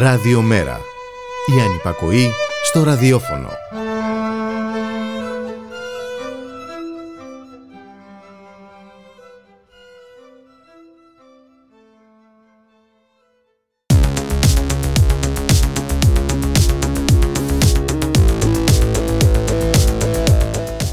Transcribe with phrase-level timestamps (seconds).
[0.00, 0.80] Ραδιομέρα.
[1.56, 2.30] Η ανυπακοή
[2.64, 3.48] στο ραδιόφωνο.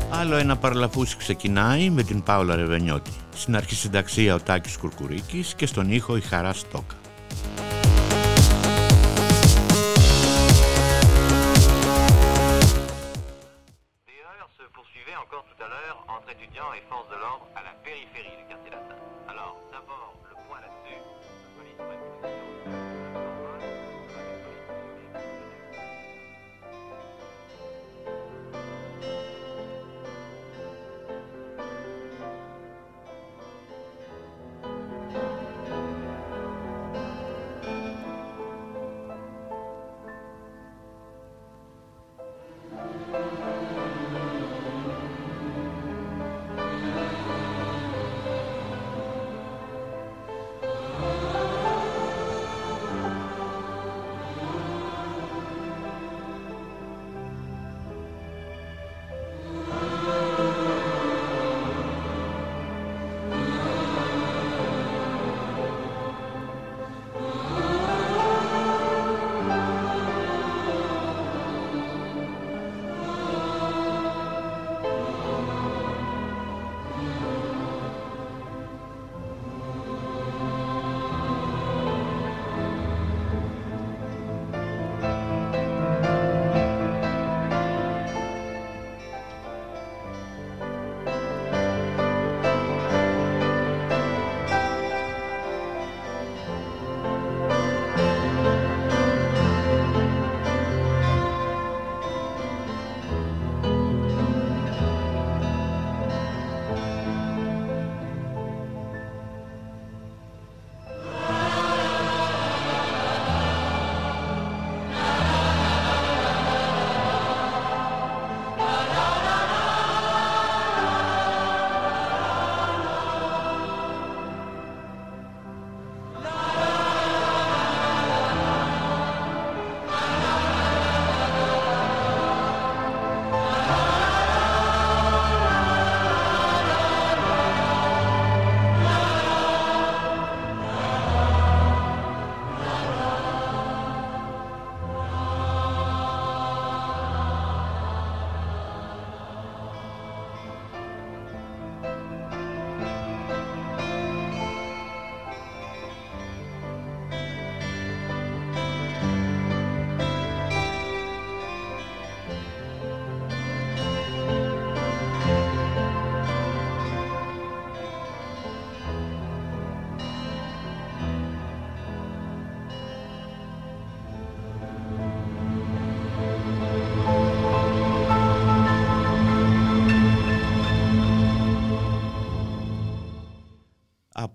[0.09, 3.11] Άλλο ένα παραλαφούσι ξεκινάει με την Πάολα Ρεβενιώτη.
[3.35, 6.96] Στην αρχισυνταξία ο Τάκης Κουρκουρίκης και στον ήχο η Χαρά Στόκα.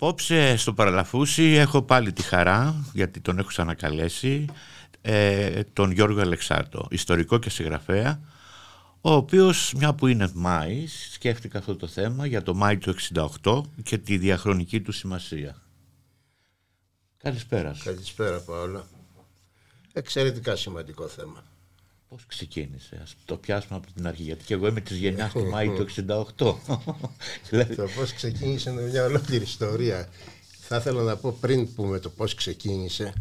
[0.03, 4.45] Απόψε στο Παραλαφούσι έχω πάλι τη χαρά, γιατί τον έχω ξανακαλέσει,
[5.01, 8.21] ε, τον Γιώργο Αλεξάρτο, ιστορικό και συγγραφέα,
[9.01, 12.95] ο οποίος, μια που είναι Μάης, σκέφτηκα αυτό το θέμα για το Μάη του
[13.43, 15.63] 68 και τη διαχρονική του σημασία.
[17.17, 17.85] Καλησπέρα σου.
[17.85, 18.87] Καλησπέρα Παόλα.
[19.93, 21.45] Εξαιρετικά σημαντικό θέμα.
[22.13, 24.23] Πώς ξεκίνησε, ας το πιάσουμε από την αρχή.
[24.23, 25.87] Γιατί και εγώ είμαι της γενιάς του Μάη του
[26.37, 26.55] 68.
[27.51, 27.75] δηλαδή...
[27.83, 30.09] Το πώς ξεκίνησε είναι μια ολόκληρη ιστορία.
[30.61, 33.13] Θα ήθελα να πω πριν πούμε το πώς ξεκίνησε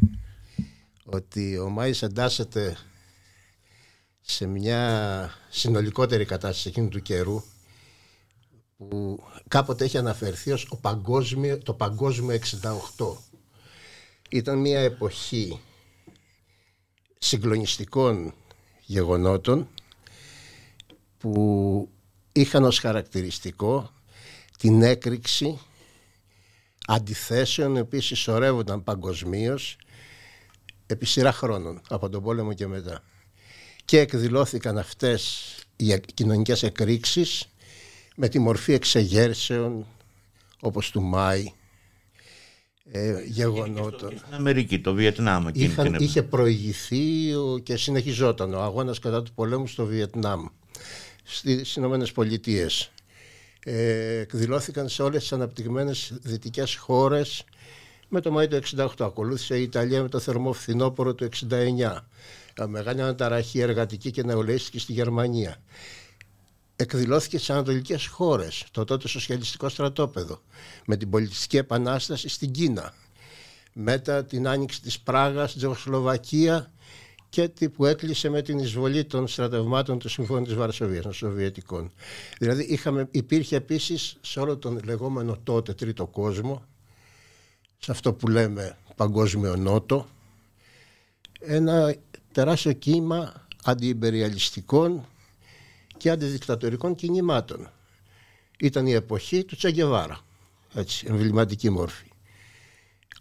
[1.05, 2.77] ότι ο Μάης εντάσσεται
[4.21, 7.43] σε μια συνολικότερη κατάσταση εκείνου του καιρού
[8.77, 12.39] που κάποτε έχει αναφερθεί ως παγκόσμιο, το παγκόσμιο
[12.97, 13.17] 68.
[14.29, 15.59] Ήταν μια εποχή
[17.17, 18.33] συγκλονιστικών
[18.91, 19.67] γεγονότων
[21.17, 21.89] που
[22.31, 23.91] είχαν ως χαρακτηριστικό
[24.57, 25.59] την έκρηξη
[26.87, 29.77] αντιθέσεων οι οποίες συσσωρεύονταν παγκοσμίως
[30.85, 33.03] επί σειρά χρόνων από τον πόλεμο και μετά.
[33.85, 37.45] Και εκδηλώθηκαν αυτές οι κοινωνικές εκρήξεις
[38.15, 39.85] με τη μορφή εξεγέρσεων
[40.59, 41.51] όπως του Μάη
[42.91, 44.17] ε, γεγονότων.
[44.17, 45.47] Στην Αμερική, το Βιετνάμ.
[45.53, 47.33] Είχαν, είχε προηγηθεί
[47.63, 50.45] και συνεχιζόταν ο αγώνας κατά του πολέμου στο Βιετνάμ,
[51.23, 52.91] στις Ηνωμένες Πολιτείες.
[53.65, 57.43] Ε, εκδηλώθηκαν σε όλες τις αναπτυγμένες δυτικές χώρες
[58.09, 58.87] με το Μάη του 68.
[58.99, 62.05] Ακολούθησε η Ιταλία με το θερμό φθινόπωρο του 69.
[62.67, 65.57] Μεγάλη αναταραχή εργατική και νεολαίστικη στη Γερμανία.
[66.81, 70.41] Εκδηλώθηκε στι ανατολικές χώρες, το τότε σοσιαλιστικό στρατόπεδο,
[70.85, 72.93] με την πολιτιστική επανάσταση στην Κίνα.
[73.73, 76.71] Μετά την άνοιξη της Πράγας, Τζεχοσλοβακία
[77.29, 81.91] και που έκλεισε με την εισβολή των στρατευμάτων του Συμφώνου της Βαρσοβίας, των Σοβιετικών.
[82.39, 86.65] Δηλαδή είχαμε, υπήρχε επίσης σε όλο τον λεγόμενο τότε τρίτο κόσμο,
[87.77, 90.07] σε αυτό που λέμε παγκόσμιο νότο,
[91.39, 91.95] ένα
[92.31, 95.05] τεράστιο κύμα αντιυμπεριαλιστικών
[96.01, 97.71] και αντιδικτατορικών κινημάτων.
[98.59, 100.19] Ήταν η εποχή του Τσαγκεβάρα,
[100.73, 102.11] έτσι, εμβληματική μόρφη.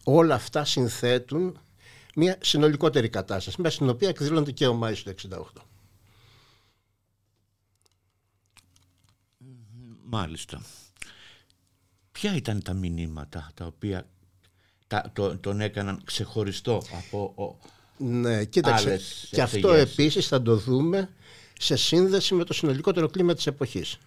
[0.04, 1.58] Όλα αυτά συνθέτουν
[2.14, 5.42] μια συνολικότερη κατάσταση, μέσα στην οποία εκδηλώνεται και ο Μάης του 68.
[10.04, 10.62] Μάλιστα.
[12.12, 14.06] Ποια ήταν τα μηνύματα τα οποία
[14.86, 17.68] τα, το, τον έκαναν ξεχωριστό από ο,
[18.04, 19.00] ναι, κοίταξε.
[19.30, 21.10] Και αυτό επίσης θα το δούμε
[21.62, 23.98] σε σύνδεση με το συνολικότερο κλίμα της εποχής.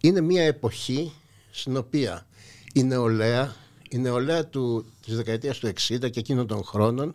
[0.00, 1.12] Είναι μια εποχή
[1.50, 2.26] στην οποία
[2.72, 3.56] η νεολαία
[3.90, 7.12] η νεολαία του, της δεκαετίας του 60 και εκείνων των χρόνων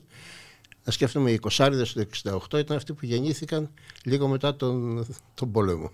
[0.83, 2.07] να σκέφτομαι οι 20 του
[2.53, 3.69] 68 ήταν αυτοί που γεννήθηκαν
[4.03, 5.91] λίγο μετά τον, τον πόλεμο.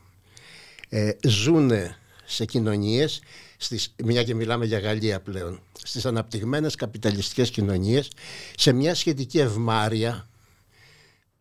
[0.90, 3.22] Ε, ζούνε σε κοινωνίες,
[3.58, 8.12] στις, μια και μιλάμε για Γαλλία πλέον, στις αναπτυγμένες καπιταλιστικές κοινωνίες,
[8.56, 10.30] σε μια σχετική ευμάρεια,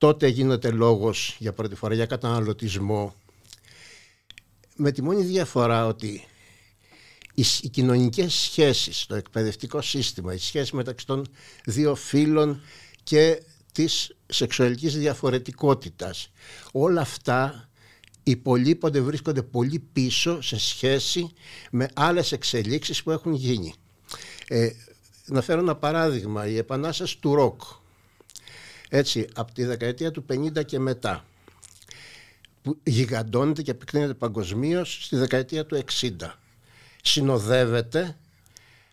[0.01, 3.15] τότε γίνεται λόγος για πρώτη φορά για καταναλωτισμό,
[4.77, 6.25] με τη μόνη διαφορά ότι
[7.35, 11.27] οι κοινωνικές σχέσεις, το εκπαιδευτικό σύστημα, η σχέση μεταξύ των
[11.65, 12.61] δύο φύλων
[13.03, 13.43] και
[13.73, 16.31] της σεξουαλικής διαφορετικότητας.
[16.73, 17.69] Όλα αυτά
[18.23, 21.33] υπολείπονται, βρίσκονται πολύ πίσω σε σχέση
[21.71, 23.75] με άλλες εξελίξεις που έχουν γίνει.
[24.49, 24.71] Ε,
[25.27, 27.61] να φέρω ένα παράδειγμα, η επανάσταση του ροκ.
[28.93, 31.25] Έτσι, από τη δεκαετία του 50 και μετά,
[32.63, 36.11] που γιγαντώνεται και επεκτείνεται παγκοσμίως στη δεκαετία του 60
[37.03, 38.17] συνοδεύεται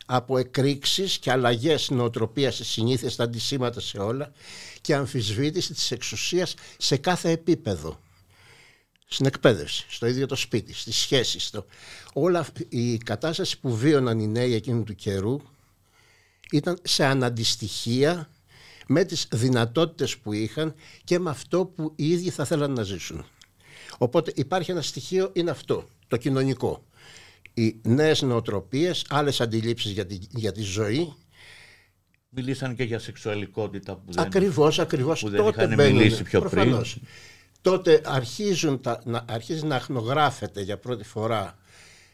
[0.05, 4.31] από εκρήξεις και αλλαγές νοοτροπίας στις συνήθειες, στα αντισήματα σε όλα
[4.81, 7.99] και αμφισβήτηση της εξουσίας σε κάθε επίπεδο.
[9.07, 11.45] Στην εκπαίδευση, στο ίδιο το σπίτι, στις σχέσεις.
[11.45, 11.65] Στο...
[12.13, 15.39] Όλα η κατάσταση που βίωναν οι νέοι εκείνου του καιρού
[16.51, 18.29] ήταν σε αναντιστοιχεία
[18.87, 20.73] με τις δυνατότητες που είχαν
[21.03, 23.25] και με αυτό που οι ίδιοι θα θέλαν να ζήσουν.
[23.97, 26.87] Οπότε υπάρχει ένα στοιχείο, είναι αυτό, το κοινωνικό
[27.57, 31.13] οι νέες νοοτροπίες, άλλες αντιλήψεις για τη, για τη ζωή.
[32.29, 35.19] Μιλήσαν και για σεξουαλικότητα που δεν, ακριβώς, ακριβώς.
[35.19, 36.93] Που δεν τότε είχαν μιλήσει πιο προφανώς.
[36.93, 37.07] πριν.
[37.61, 41.57] Τότε αρχίζουν τα, να, αρχίζει να αχνογράφεται για πρώτη φορά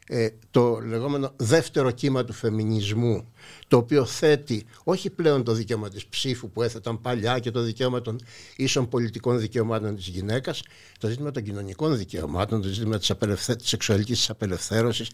[0.07, 3.33] ε, το λεγόμενο δεύτερο κύμα του φεμινισμού
[3.67, 8.01] το οποίο θέτει όχι πλέον το δικαίωμα της ψήφου που έθεταν παλιά και το δικαίωμα
[8.01, 8.19] των
[8.55, 10.63] ίσων πολιτικών δικαιωμάτων της γυναίκας
[10.99, 13.55] το ζήτημα των κοινωνικών δικαιωμάτων το ζήτημα της, απελευθε...
[13.55, 15.11] της σεξουαλικής της απελευθέρωσης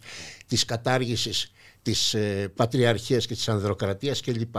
[0.48, 1.52] της κατάργησης
[1.82, 4.56] της ε, πατριαρχίας και της ανδροκρατίας κλπ.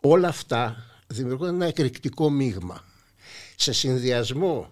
[0.00, 2.84] Όλα αυτά δημιουργούν ένα εκρηκτικό μείγμα
[3.56, 4.70] σε συνδυασμό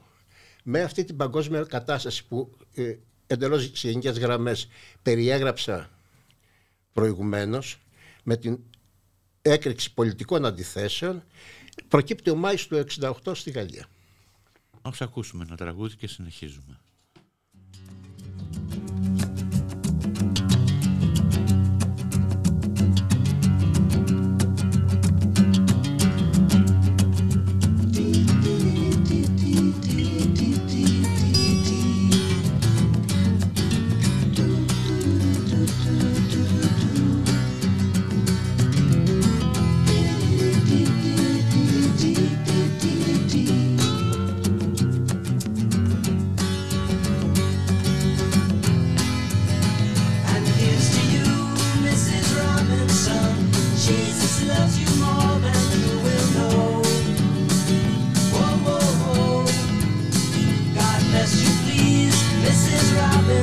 [0.62, 2.94] με αυτή την παγκόσμια κατάσταση που ε,
[3.28, 4.68] εντελώς σε γενικές γραμμές
[5.02, 5.90] περιέγραψα
[6.92, 7.78] προηγουμένως
[8.22, 8.58] με την
[9.42, 11.22] έκρηξη πολιτικών αντιθέσεων
[11.88, 13.86] προκύπτει ο Μάης του 68 στη Γαλλία.
[14.82, 16.77] Ας ακούσουμε ένα τραγούδι και συνεχίζουμε.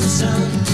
[0.08, 0.65] sun.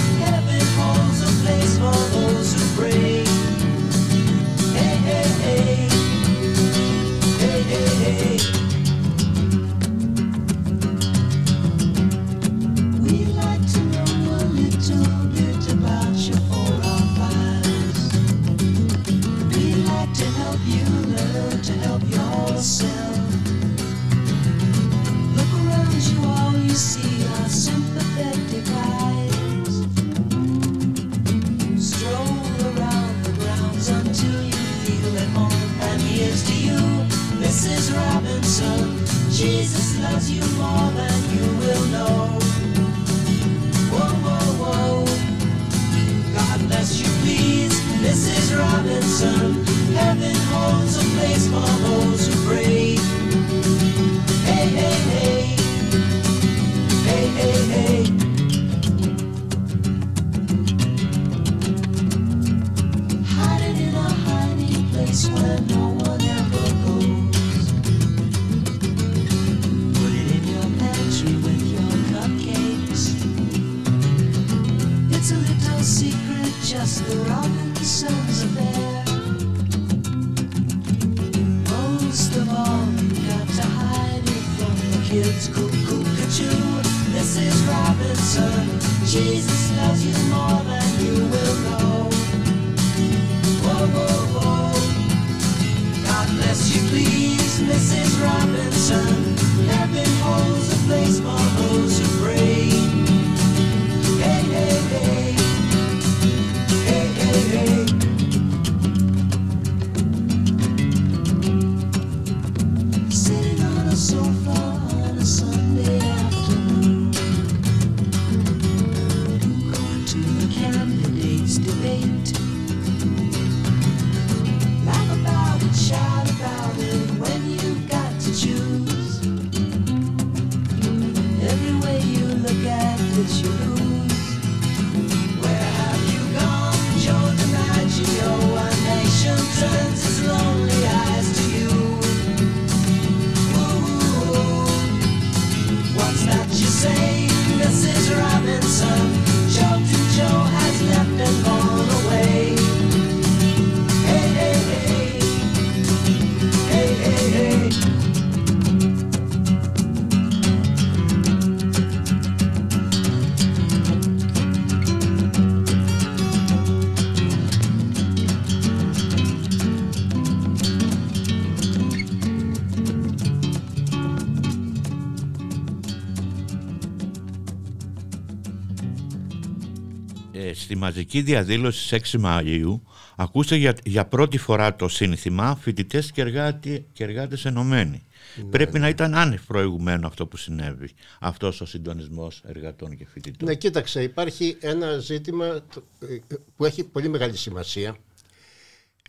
[180.82, 182.80] Μαζική διαδήλωση στις 6 Μαΐου
[183.16, 188.02] ακούστε για, για πρώτη φορά το σύνθημα φοιτητές και, εργάτη, και εργάτες ενωμένοι.
[188.50, 190.88] Πρέπει να ήταν άνευ προηγουμένο αυτό που συνέβη.
[191.20, 193.48] Αυτός ο συντονισμός εργατών και φοιτητών.
[193.48, 196.18] Ναι, κοίταξε, υπάρχει ένα ζήτημα το- ε,
[196.56, 197.96] που έχει πολύ μεγάλη σημασία.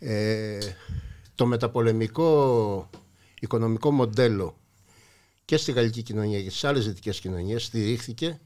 [0.00, 0.58] Ε,
[1.34, 2.90] το μεταπολεμικό
[3.40, 4.56] οικονομικό μοντέλο
[5.44, 8.40] και στη γαλλική κοινωνία και στις άλλες δυτικές κοινωνίες στηρίχθηκε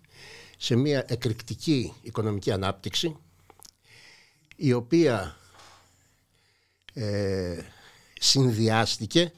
[0.60, 3.16] σε μια εκρηκτική οικονομική ανάπτυξη
[4.56, 5.36] η οποία
[6.92, 7.58] ε,
[8.20, 9.32] συνδυάστηκε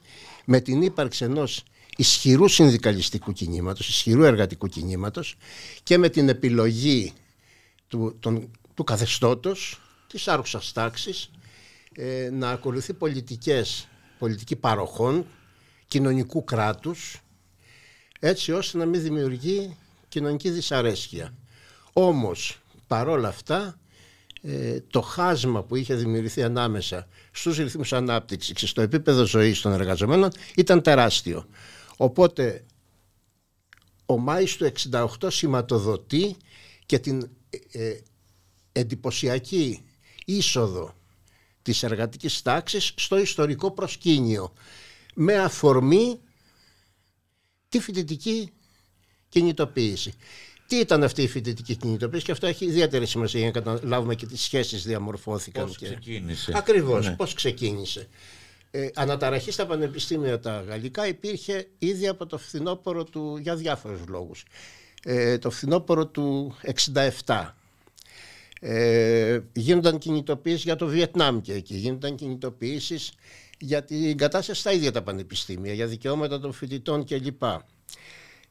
[0.45, 1.65] με την ύπαρξη ενός
[1.97, 5.37] ισχυρού συνδικαλιστικού κινήματος, ισχυρού εργατικού κινήματος
[5.83, 7.13] και με την επιλογή
[7.89, 11.31] του, των, του καθεστώτος της άρχουσας τάξης
[11.95, 15.27] ε, να ακολουθεί πολιτικές, πολιτική παροχών
[15.87, 17.23] κοινωνικού κράτους
[18.21, 19.77] έτσι ώστε να μην δημιουργεί
[20.11, 21.35] κοινωνικής δυσαρέσκεια.
[21.93, 23.79] Όμως παρόλα αυτά
[24.43, 29.73] ε, το χάσμα που είχε δημιουργηθεί ανάμεσα στους ρυθμούς ανάπτυξης και στο επίπεδο ζωής των
[29.73, 31.47] εργαζομένων ήταν τεράστιο.
[31.97, 32.65] Οπότε
[34.07, 36.37] ο Μάης του 68 σηματοδοτεί
[36.87, 37.31] και την
[37.71, 38.01] ε, ε,
[38.73, 39.85] εντυπωσιακή
[40.25, 40.95] είσοδο
[41.63, 44.53] της εργατικής τάξης στο ιστορικό προσκήνιο
[45.15, 46.21] με αφορμή
[47.69, 48.53] τη φοιτητική
[49.31, 50.13] κινητοποίηση.
[50.67, 54.27] Τι ήταν αυτή η φοιτητική κινητοποίηση και αυτό έχει ιδιαίτερη σημασία για να καταλάβουμε και
[54.27, 55.67] τις σχέσεις διαμορφώθηκαν.
[55.67, 55.85] Πώς και...
[55.85, 56.53] ξεκίνησε.
[56.55, 57.17] Ακριβώς, Ναι.
[57.17, 58.09] πώς ξεκίνησε.
[58.71, 64.45] Ε, αναταραχή στα πανεπιστήμια τα γαλλικά υπήρχε ήδη από το φθινόπωρο του, για διάφορους λόγους.
[65.05, 66.57] Ε, το φθινόπωρο του
[67.25, 67.55] 67.
[68.61, 71.75] Ε, γίνονταν κινητοποιήσεις για το Βιετνάμ και εκεί.
[71.75, 73.13] Γίνονταν κινητοποιήσεις
[73.59, 77.43] για την κατάσταση στα ίδια τα πανεπιστήμια, για δικαιώματα των φοιτητών κλπ.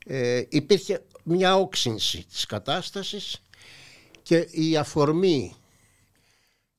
[0.05, 3.41] Ε, υπήρχε μια όξυνση της κατάστασης
[4.21, 5.55] και η αφορμή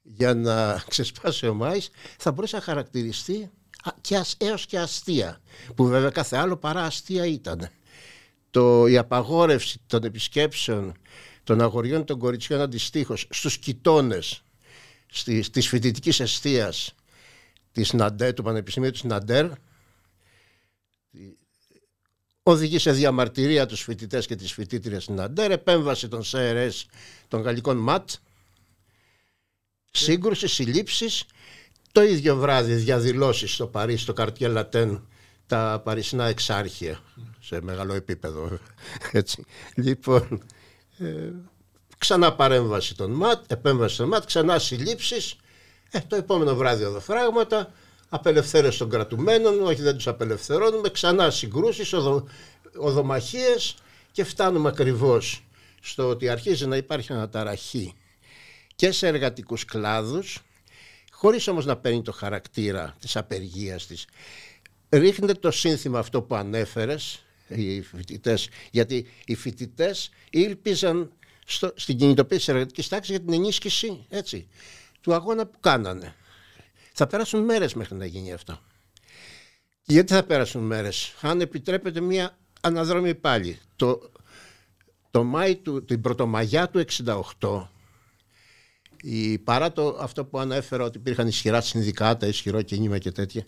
[0.02, 3.50] για να ξεσπάσει ο Μάης θα μπορούσε να χαρακτηριστεί
[3.82, 5.40] α- και ας, έως και αστεία
[5.74, 7.68] που βέβαια κάθε άλλο παρά αστεία ήταν.
[8.50, 10.96] Το, η απαγόρευση των επισκέψεων
[11.44, 14.42] των αγοριών των κοριτσιών αντιστοίχως στους κοιτώνες
[15.06, 16.94] στη, της φοιτητικής εστίας
[17.72, 19.50] της Ναντέρ, του Πανεπιστημίου της Ναντέρ
[22.42, 26.86] οδηγεί σε διαμαρτυρία τους φοιτητές και τις φοιτήτριες στην Ναντέρ επέμβαση των ΣΕΡΕΣ
[27.28, 28.10] των γαλλικών ΜΑΤ
[29.90, 31.24] σύγκρουση, συλλήψεις
[31.92, 35.06] το ίδιο βράδυ διαδηλώσεις στο Παρίσι, στο Καρτιέ Λατέν
[35.46, 37.00] τα παρισινά εξάρχεια
[37.40, 38.58] σε μεγάλο επίπεδο.
[39.12, 39.44] Έτσι.
[39.74, 40.42] Λοιπόν,
[40.98, 41.30] ε,
[41.98, 45.36] ξανά παρέμβαση των ΜΑΤ, επέμβαση των ΜΑΤ, ξανά συλλήψεις.
[45.90, 47.72] Ε, το επόμενο βράδυ οδοφράγματα,
[48.12, 52.26] απελευθέρωση των κρατουμένων, όχι δεν τους απελευθερώνουμε, ξανά συγκρούσεις, οδο,
[52.76, 53.74] οδομαχίες
[54.12, 55.44] και φτάνουμε ακριβώς
[55.80, 57.94] στο ότι αρχίζει να υπάρχει αναταραχή
[58.74, 60.38] και σε εργατικούς κλάδους,
[61.10, 64.06] χωρίς όμως να παίρνει το χαρακτήρα της απεργίας της.
[64.88, 71.12] Ρίχνεται το σύνθημα αυτό που ανέφερες, οι φοιτητές, γιατί οι φοιτητές ήλπιζαν
[71.46, 74.48] στο, στην κινητοποίηση της εργατικής τάξης για την ενίσχυση έτσι,
[75.00, 76.14] του αγώνα που κάνανε.
[77.02, 78.58] Θα πέρασουν μέρες μέχρι να γίνει αυτό.
[79.82, 83.58] Και γιατί θα πέρασουν μέρες, αν επιτρέπετε μία αναδρομή πάλι.
[83.76, 84.10] Το,
[85.10, 86.84] το Μάη του, την Πρωτομαγιά του
[87.38, 87.66] 68
[89.02, 93.44] η, παρά το, αυτό που ανέφερα ότι υπήρχαν ισχυρά συνδικάτα, ισχυρό κίνημα και τέτοια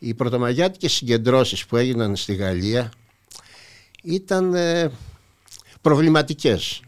[0.00, 2.92] οι πρωτομαγιάτικες συγκεντρώσεις που έγιναν στη Γαλλία
[4.02, 4.90] ήταν ε,
[5.80, 6.80] προβληματικές.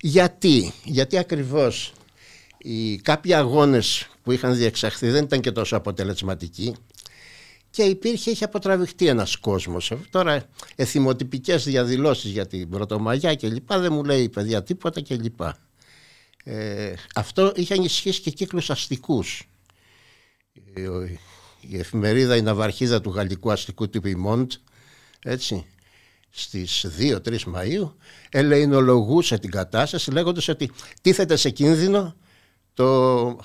[0.00, 1.92] Γιατί, γιατί ακριβώς
[2.62, 6.74] οι κάποιοι αγώνες που είχαν διεξαχθεί δεν ήταν και τόσο αποτελεσματικοί
[7.70, 9.92] και υπήρχε, είχε αποτραβηχτεί ένας κόσμος.
[10.10, 15.16] Τώρα εθιμοτυπικές διαδηλώσεις για την Πρωτομαγιά και λοιπά δεν μου λέει η παιδιά τίποτα και
[15.16, 15.58] λοιπά.
[16.44, 19.48] Ε, αυτό είχε ανισχύσει και κύκλους αστικούς.
[20.74, 20.82] Ε,
[21.60, 24.52] η εφημερίδα «Η Ναυαρχίδα» του γαλλικού αστικού τύπου Μοντ,
[25.22, 25.66] έτσι,
[26.30, 27.92] στις 2-3 Μαΐου
[28.30, 32.16] ελεηνολογούσε την κατάσταση λέγοντας ότι τίθεται σε κίνδυνο
[32.74, 33.40] το,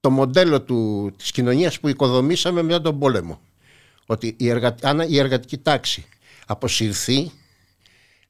[0.00, 3.40] το μοντέλο του, της κοινωνίας που οικοδομήσαμε μετά τον πόλεμο.
[4.06, 6.06] Ότι η, εργα, αν η εργατική τάξη
[6.46, 7.32] αποσυρθεί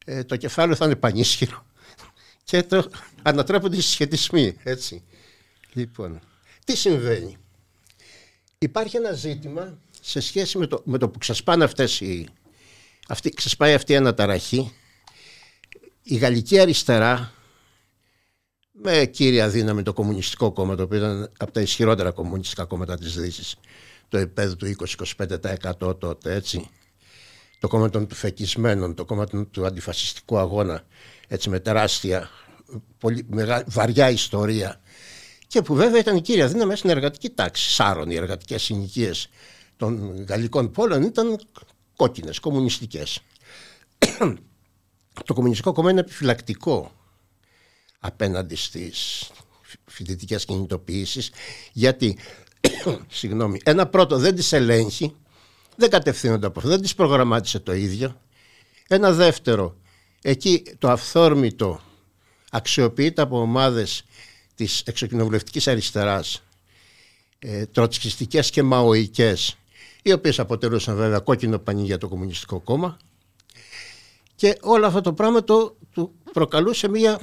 [0.05, 1.67] ε, το κεφάλαιο θα είναι πανίσχυρο
[2.45, 2.91] και το
[3.23, 4.57] ανατρέπονται οι συσχετισμοί.
[4.63, 5.03] Έτσι.
[5.73, 6.21] Λοιπόν,
[6.65, 7.39] τι συμβαίνει;
[8.59, 12.29] Υπάρχει ένα ζήτημα σε σχέση με το, με το που ξεσπάνε αυτές οι,
[13.09, 14.73] αυτή, ξεσπάει αυτή η αναταραχή.
[16.03, 17.33] Η γαλλική αριστερά
[18.83, 23.15] με κύρια δύναμη το Κομμουνιστικό Κόμμα, το οποίο ήταν από τα ισχυρότερα κομμουνιστικά κόμματα της
[23.15, 23.57] Δύσης,
[24.09, 24.75] το επέδου του
[25.77, 26.69] 20-25% τότε, έτσι.
[27.59, 30.83] Το κόμμα των φεκισμένων, το κόμμα του αντιφασιστικού αγώνα,
[31.29, 32.31] έτσι με τεράστια,
[32.99, 33.27] πολύ,
[33.67, 34.81] βαριά ιστορία
[35.47, 37.71] και που βέβαια ήταν η κύρια δύναμη στην εργατική τάξη.
[37.71, 39.29] Σάρων οι εργατικές συνοικίες
[39.77, 41.41] των γαλλικών πόλεων ήταν
[41.97, 43.21] κόκκινες, κομμουνιστικές.
[45.25, 46.93] το Κομμουνιστικό Κόμμα είναι επιφυλακτικό
[48.07, 49.31] απέναντι στις
[49.85, 51.31] φοιτητικές κινητοποιήσεις.
[51.73, 52.19] Γιατί
[53.09, 55.15] συγγνώμη, ένα πρώτο δεν τις ελέγχει
[55.77, 58.21] δεν κατευθύνονται από αυτό, δεν τις προγραμμάτισε το ίδιο.
[58.89, 59.77] Ένα δεύτερο
[60.23, 61.81] εκεί το αυθόρμητο
[62.51, 64.05] αξιοποιείται από ομάδες
[64.55, 66.43] της εξοκοινοβουλευτικής αριστεράς
[67.39, 69.57] ε, τροτσκιστικές και μαοικές
[70.03, 72.97] οι οποίες αποτελούσαν βέβαια κόκκινο πανί για το Κομμουνιστικό Κόμμα.
[74.35, 77.21] Και όλο αυτό το πράγμα το, του προκαλούσε μια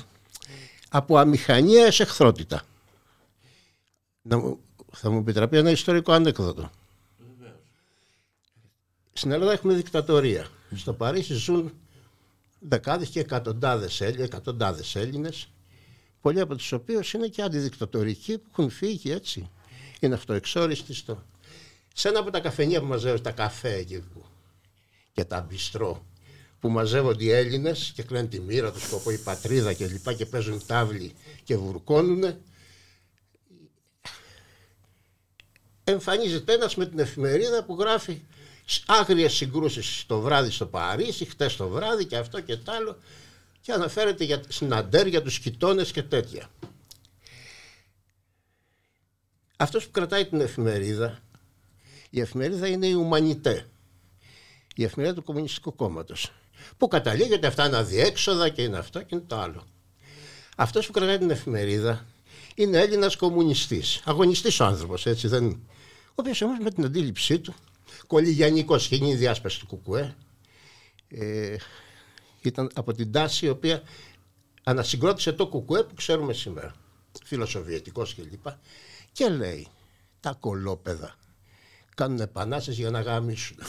[0.94, 2.64] από αμηχανία σε εχθρότητα.
[4.22, 4.60] Να μου,
[4.92, 6.72] θα μου επιτραπεί ένα ιστορικό ανέκδοτο.
[9.14, 10.48] Στην Ελλάδα έχουμε δικτατορία.
[10.76, 11.74] Στο Παρίσι ζουν
[12.60, 15.50] δεκάδες και εκατοντάδες Έλληνες, εκατοντάδες Έλληνες
[16.22, 19.50] πολλοί από τους οποίους είναι και αντιδικτατορικοί που έχουν φύγει έτσι.
[20.00, 21.24] Είναι αυτοεξόριστοι στο...
[21.94, 24.26] Σε ένα από τα καφενεία που μαζεύουν τα καφέ εκεί που...
[25.12, 26.06] και τα μπιστρό
[26.62, 30.26] που μαζεύονται οι Έλληνες και κλαίνουν τη μοίρα τους σκοπό η πατρίδα και λοιπά και
[30.26, 32.24] παίζουν τάβλη και βουρκώνουν
[35.84, 38.22] εμφανίζεται ένας με την εφημερίδα που γράφει
[38.86, 42.98] άγριες συγκρούσεις το βράδυ στο Παρίσι, χτες το βράδυ και αυτό και τ' άλλο
[43.62, 46.50] και αναφέρεται για, συναντέρ για τους κοιτώνες και τέτοια.
[49.58, 51.20] Αυτός που κρατάει την εφημερίδα,
[52.10, 53.70] η εφημερίδα είναι η Ουμανιτέ,
[54.76, 56.32] η εφημερίδα του Κομμουνιστικού Κόμματος,
[56.78, 59.64] που καταλήγει ότι αυτά είναι αδιέξοδα και είναι αυτό και είναι το άλλο.
[60.58, 62.06] Αυτός που κρατάει την εφημερίδα
[62.56, 65.46] είναι Έλληνας κομμουνιστής, αγωνιστής ο άνθρωπος, έτσι δεν...
[66.10, 67.54] Ο οποίος όμως με την αντίληψή του,
[68.08, 70.16] κολυγιανικός, είχε γίνει διάσπαση του Κουκουέ,
[71.08, 71.56] ε,
[72.42, 73.82] ήταν από την τάση η οποία
[74.64, 76.74] ανασυγκρότησε το κουκουέ που ξέρουμε σήμερα.
[77.24, 78.44] Φιλοσοβιετικός κλπ.
[78.44, 78.52] Και,
[79.12, 79.68] και λέει
[80.20, 81.16] τα κολόπεδα
[81.96, 83.58] κάνουν επανάσταση για να γάμισουν.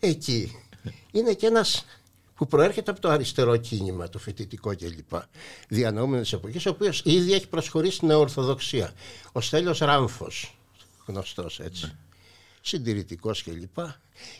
[0.00, 0.56] Εκεί
[1.10, 1.84] είναι και ένας
[2.34, 5.20] που προέρχεται από το αριστερό κίνημα, το φοιτητικό κλπ.
[5.68, 8.92] Διανοούμενο τη εποχής, ο οποίος ήδη έχει προσχωρήσει στην Ορθοδοξία.
[9.32, 10.58] Ο Στέλιος Ράμφος,
[11.06, 11.86] γνωστός έτσι.
[11.86, 11.92] Ναι.
[12.60, 13.78] Συντηρητικός κλπ.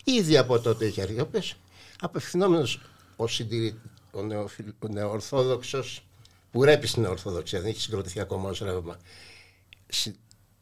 [0.05, 1.55] Ήδη από τότε έχει αρχίσει
[2.01, 2.81] απευθυνόμενος
[3.17, 3.81] ο, συντηρη...
[4.11, 4.73] ο, νεοφιλ...
[4.79, 6.03] ο νεοορθόδοξος
[6.51, 8.99] που ρέπεις στην Ορθοδοξία, δεν έχει συγκροτηθεί ακόμα ως ρεύμα,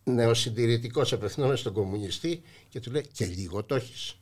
[0.05, 4.17] νεοσυντηρητικός απευθυνόμενος στον κομμουνιστή και του λέει και λίγο το έχεις.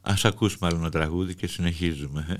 [0.00, 2.36] Ας ακούσουμε άλλο ένα τραγούδι και συνεχίζουμε.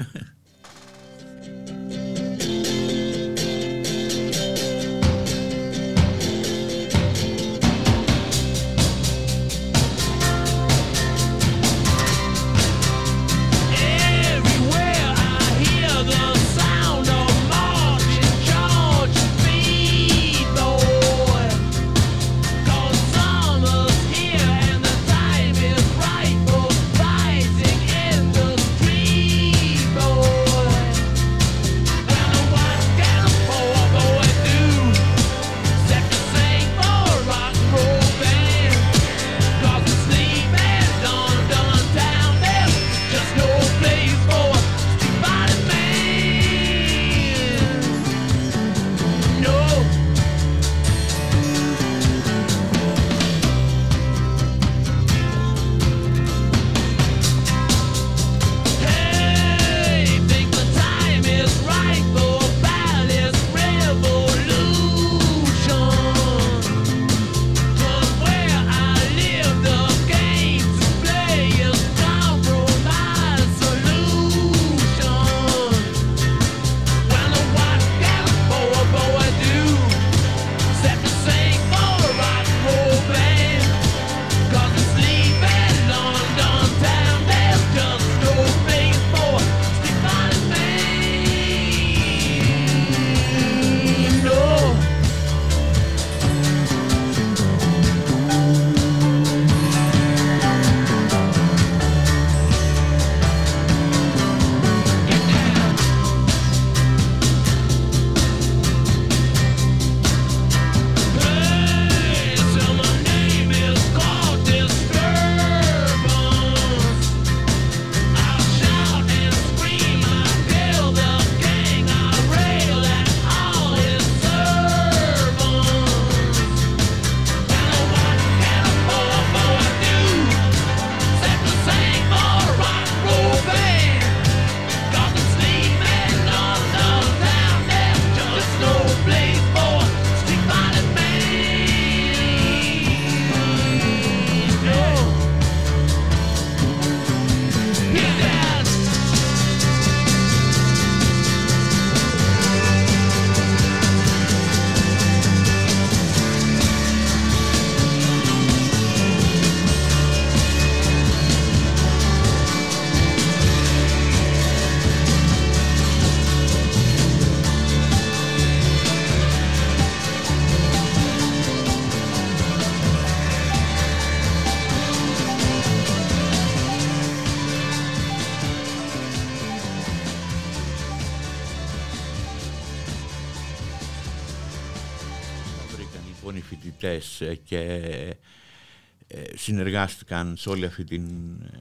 [189.87, 191.05] Συνεργάστηκαν σε όλη αυτή την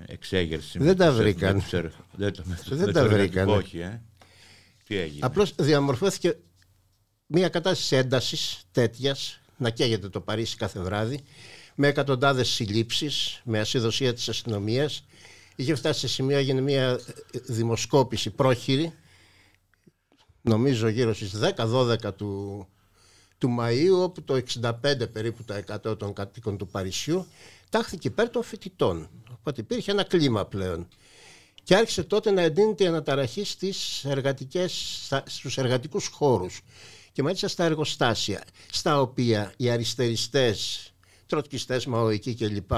[0.05, 0.77] εξέγερση.
[0.77, 1.55] Δεν με τα τους- βρήκαν.
[1.55, 3.49] με τους ερ- Δεν, τα- με τους- Δεν με τα τους εργατικούς, βρήκαν.
[3.49, 4.01] Όχι, ε.
[4.87, 5.25] Τι έγινε.
[5.25, 6.37] Απλώς διαμορφώθηκε
[7.25, 11.23] μια κατάσταση έντασης τέτοιας, να καίγεται το Παρίσι κάθε βράδυ,
[11.75, 15.03] με εκατοντάδες συλλήψεις, με ασυδοσία της αστυνομίας.
[15.55, 18.93] Είχε φτάσει σε σημείο, έγινε μια ε, δημοσκόπηση πρόχειρη,
[20.41, 22.67] νομίζω γύρω στις 10-12 του,
[23.37, 25.55] του Μαΐου, όπου το 65 περίπου τα
[25.85, 27.25] 100 των κατοίκων του Παρισιού
[27.71, 29.09] τάχθηκε υπέρ των φοιτητών.
[29.31, 30.87] Οπότε υπήρχε ένα κλίμα πλέον.
[31.63, 36.61] Και άρχισε τότε να εντείνεται η αναταραχή στις εργατικές, στα- στους εργατικούς χώρους
[37.11, 40.91] και μάλιστα στα εργοστάσια, στα οποία οι αριστεριστές,
[41.25, 42.71] τροτκιστές, μαοικοί κλπ.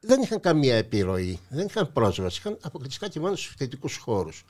[0.00, 4.44] δεν είχαν καμία επιρροή, δεν είχαν πρόσβαση, είχαν αποκλειστικά και μόνο στους φοιτητικούς χώρους.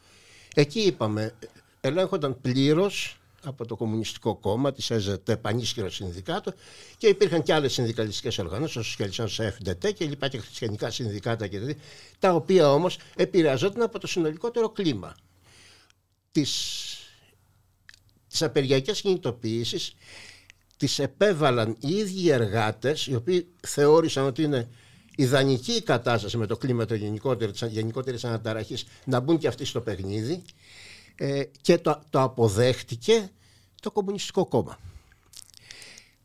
[0.54, 1.34] Εκεί είπαμε,
[1.80, 6.52] ελέγχονταν πλήρως από το Κομμουνιστικό Κόμμα, της ΕΖΕΤ, πανίσχυρο συνδικάτο
[6.96, 11.58] και υπήρχαν και άλλες συνδικαλιστικές οργανώσεις, ο Σοσιαλιστικός FDT και λοιπά και χριστιανικά συνδικάτα και
[11.58, 11.82] τέτοια,
[12.18, 15.16] τα οποία όμως επηρεαζόταν από το συνολικότερο κλίμα
[16.32, 16.82] της,
[18.28, 19.94] της απεργιακής κινητοποίησης.
[20.76, 24.68] Τις επέβαλαν οι ίδιοι οι εργάτες οι οποίοι θεώρησαν ότι είναι
[25.16, 29.64] ιδανική η κατάσταση με το κλίμα το γενικότερο, της γενικότερης αναταραχής να μπουν και αυτοί
[29.64, 30.42] στο παιχνίδι
[31.18, 33.30] ε, και το, το αποδέχτηκε
[33.80, 34.78] το Κομμουνιστικό Κόμμα.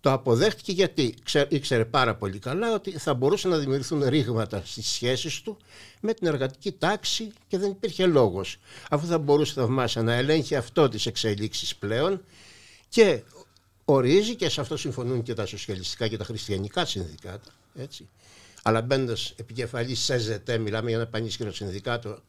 [0.02, 4.88] Το αποδέχτηκε γιατί ξέ, ήξερε πάρα πολύ καλά ότι θα μπορούσαν να δημιουργηθούν ρήγματα στις
[4.88, 5.58] σχέσεις του
[6.02, 8.60] με την εργατική τάξη και δεν υπήρχε λόγος.
[8.90, 12.22] Αφού θα μπορούσε θαυμάσια να ελέγχει αυτό τις εξελίξεις πλέον
[12.90, 13.24] και
[13.86, 17.52] ορίζει και σε αυτό συμφωνούν και τα σοσιαλιστικά και τα χριστιανικά συνδικάτα.
[17.76, 18.10] Έτσι.
[18.64, 22.20] Αλλά μπαίνοντας επικεφαλής σε ΖΕΤΕ, μιλάμε για ένα πανίσχυρο συνδικάτο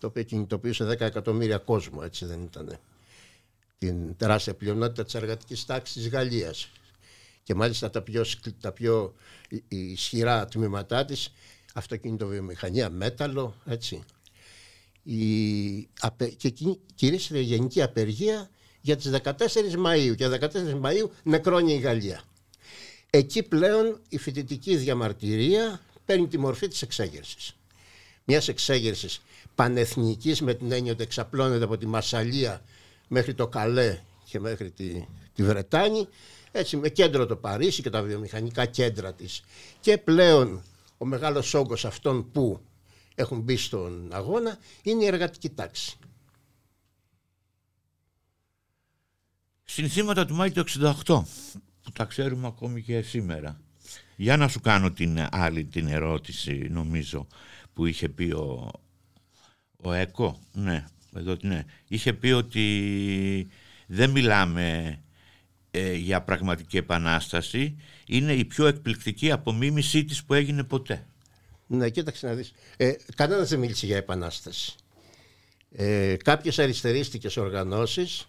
[0.00, 2.78] το οποίο κινητοποιούσε 10 εκατομμύρια κόσμο, έτσι δεν ήταν.
[3.78, 6.70] Την τεράστια πλειονότητα της εργατικής τάξης τη Γαλλίας.
[7.42, 9.14] Και μάλιστα τα πιο, σκλη- τα πιο
[9.48, 11.32] ι- ισχυρά τμήματά της,
[11.74, 14.02] αυτοκινητοβιομηχανία, μέταλλο, έτσι.
[15.02, 21.08] Η, απε, και κι- κηρύσσεται η γενική απεργία για τις 14 Μαΐου και 14 Μαΐου
[21.22, 22.22] νεκρώνει η Γαλλία.
[23.10, 27.54] Εκεί πλέον η φοιτητική διαμαρτυρία παίρνει τη μορφή της εξέγερσης.
[28.24, 29.20] Μιας εξέγερσης
[29.60, 32.62] πανεθνικής με την έννοια ότι εξαπλώνεται από τη Μασαλία
[33.08, 36.08] μέχρι το Καλέ και μέχρι τη, τη Βρετάνη
[36.52, 39.42] έτσι με κέντρο το Παρίσι και τα βιομηχανικά κέντρα της
[39.80, 40.62] και πλέον
[40.98, 42.60] ο μεγάλος όγκος αυτών που
[43.14, 45.98] έχουν μπει στον αγώνα είναι η εργατική τάξη.
[49.64, 50.64] Συνθήματα του Μάη του
[51.06, 51.22] 68
[51.82, 53.60] που τα ξέρουμε ακόμη και σήμερα.
[54.16, 57.26] Για να σου κάνω την άλλη την ερώτηση νομίζω
[57.72, 58.70] που είχε πει ο,
[59.82, 60.38] ο ΕΚΟ.
[60.52, 60.84] Ναι,
[61.16, 61.64] εδώ ναι.
[61.88, 63.48] Είχε πει ότι
[63.86, 64.98] δεν μιλάμε
[65.70, 67.76] ε, για πραγματική επανάσταση.
[68.06, 71.06] Είναι η πιο εκπληκτική απομίμησή της που έγινε ποτέ.
[71.66, 72.52] Ναι, κοίταξε να δεις.
[72.76, 74.74] Ε, κανένας δεν μίλησε για επανάσταση.
[75.72, 78.28] Ε, κάποιες αριστερίστικες οργανώσεις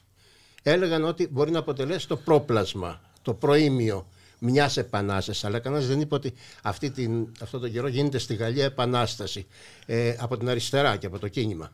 [0.63, 4.07] έλεγαν ότι μπορεί να αποτελέσει το πρόπλασμα, το προήμιο
[4.43, 5.43] μιας επανάστασης.
[5.43, 9.45] Αλλά κανένας δεν είπε ότι αυτή την, αυτό τον καιρό γίνεται στη Γαλλία επανάσταση
[9.85, 11.71] ε, από την αριστερά και από το κίνημα.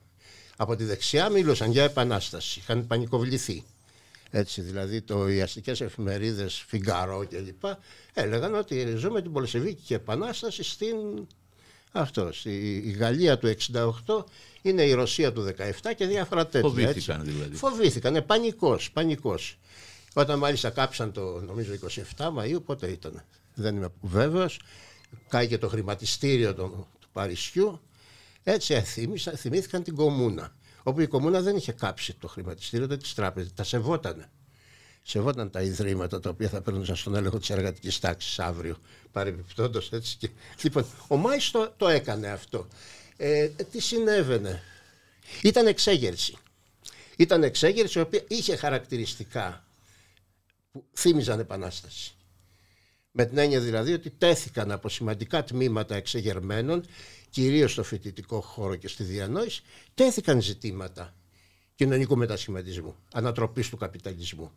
[0.58, 3.63] Από τη δεξιά μίλουσαν για επανάσταση, είχαν πανικοβληθεί.
[4.32, 7.80] Έτσι, δηλαδή το, οι αστικές εφημερίδες Φιγκαρό και λοιπά
[8.13, 10.95] έλεγαν ότι ζούμε την Πολσεβίκη επανάσταση στην
[11.91, 13.56] αυτό, η, η Γαλλία του
[14.06, 14.23] 68
[14.62, 16.69] είναι η Ρωσία του 17 και διάφορα τέτοια.
[16.69, 17.32] Φοβήθηκαν έτσι.
[17.32, 17.56] δηλαδή.
[17.56, 19.58] Φοβήθηκαν, ε, πανικός, πανικός.
[20.17, 21.73] Όταν μάλιστα κάψαν το νομίζω
[22.17, 24.60] 27 Μαΐου, πότε ήταν, δεν είμαι βέβαιος,
[25.27, 27.82] κάει και το χρηματιστήριο του, του Παρισιού,
[28.43, 33.13] έτσι ε, θύμισα, θυμήθηκαν την Κομούνα, όπου η Κομούνα δεν είχε κάψει το χρηματιστήριο της
[33.13, 34.30] τράπεζας, τα σεβότανε.
[35.01, 38.77] Σεβόταν τα ιδρύματα τα οποία θα παίρνουν στον έλεγχο της εργατικής τάξης αύριο.
[39.12, 40.17] Παρεμπιπτόντως έτσι.
[40.17, 40.30] Και...
[40.62, 42.67] Λοιπόν, ο Μάης το, το έκανε αυτό.
[43.17, 44.62] Ε, τι συνέβαινε;
[45.43, 46.38] Ήταν εξέγερση.
[47.17, 49.62] Ήταν εξέγερση η οποία είχε χαρακτηριστικά
[50.77, 52.15] που θύμιζαν επανάσταση.
[53.11, 56.85] Με την έννοια δηλαδή ότι τέθηκαν από σημαντικά τμήματα εξεγερμένων,
[57.29, 59.61] κυρίως στο φοιτητικό χώρο και στη διανόηση,
[59.93, 61.15] τέθηκαν ζητήματα
[61.75, 64.51] κοινωνικού μετασχηματισμού, ανατροπής του καπιταλισμού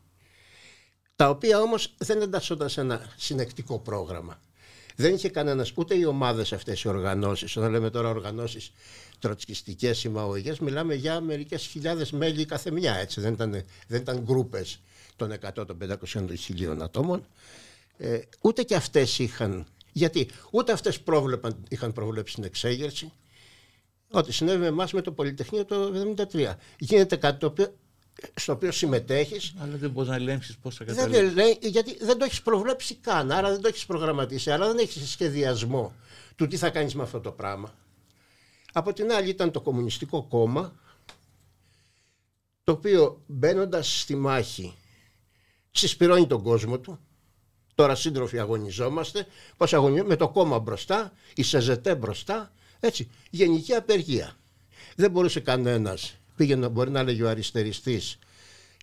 [1.20, 4.40] τα οποία όμως δεν εντάσσονταν σε ένα συνεκτικό πρόγραμμα.
[4.96, 7.56] Δεν είχε κανένας ούτε οι ομάδες αυτές οι οργανώσεις.
[7.56, 8.72] Όταν λέμε τώρα οργανώσεις
[9.18, 12.94] τροτσκιστικές ή μαοϊκές, μιλάμε για μερικές χιλιάδες μέλη κάθε μια.
[12.94, 13.20] Έτσι.
[13.20, 13.50] Δεν ήταν,
[13.86, 14.80] δεν ήταν γκρούπες
[15.28, 17.26] των 100, των 500, των 1000 ατόμων.
[17.96, 19.66] Ε, ούτε και αυτές είχαν.
[19.92, 21.02] Γιατί ούτε αυτές
[21.68, 23.12] είχαν προβλέψει την εξέγερση.
[24.10, 25.92] Ό,τι συνέβη με εμάς με το Πολυτεχνείο το
[26.32, 26.56] 1973.
[26.78, 27.74] Γίνεται κάτι το οποίο
[28.34, 29.54] στο οποίο συμμετέχεις.
[29.58, 31.34] Αλλά δεν μπορείς να ελέγξεις πώς θα Δεν καταλήξεις.
[31.34, 35.10] λέει, γιατί δεν το έχεις προβλέψει καν, άρα δεν το έχεις προγραμματίσει, άρα δεν έχεις
[35.10, 35.94] σχεδιασμό
[36.36, 37.74] του τι θα κάνεις με αυτό το πράγμα.
[38.72, 40.72] Από την άλλη ήταν το Κομμουνιστικό Κόμμα,
[42.64, 44.74] το οποίο μπαίνοντας στη μάχη
[45.70, 46.98] συσπηρώνει τον κόσμο του.
[47.74, 54.36] Τώρα σύντροφοι αγωνιζόμαστε, πώς αγωνιζόμαστε, με το κόμμα μπροστά, η ΣΕΖΕΤΕ μπροστά, έτσι, γενική απεργία.
[54.96, 58.18] Δεν μπορούσε κανένας, πήγαινε, μπορεί να λέγει ο αριστεριστής,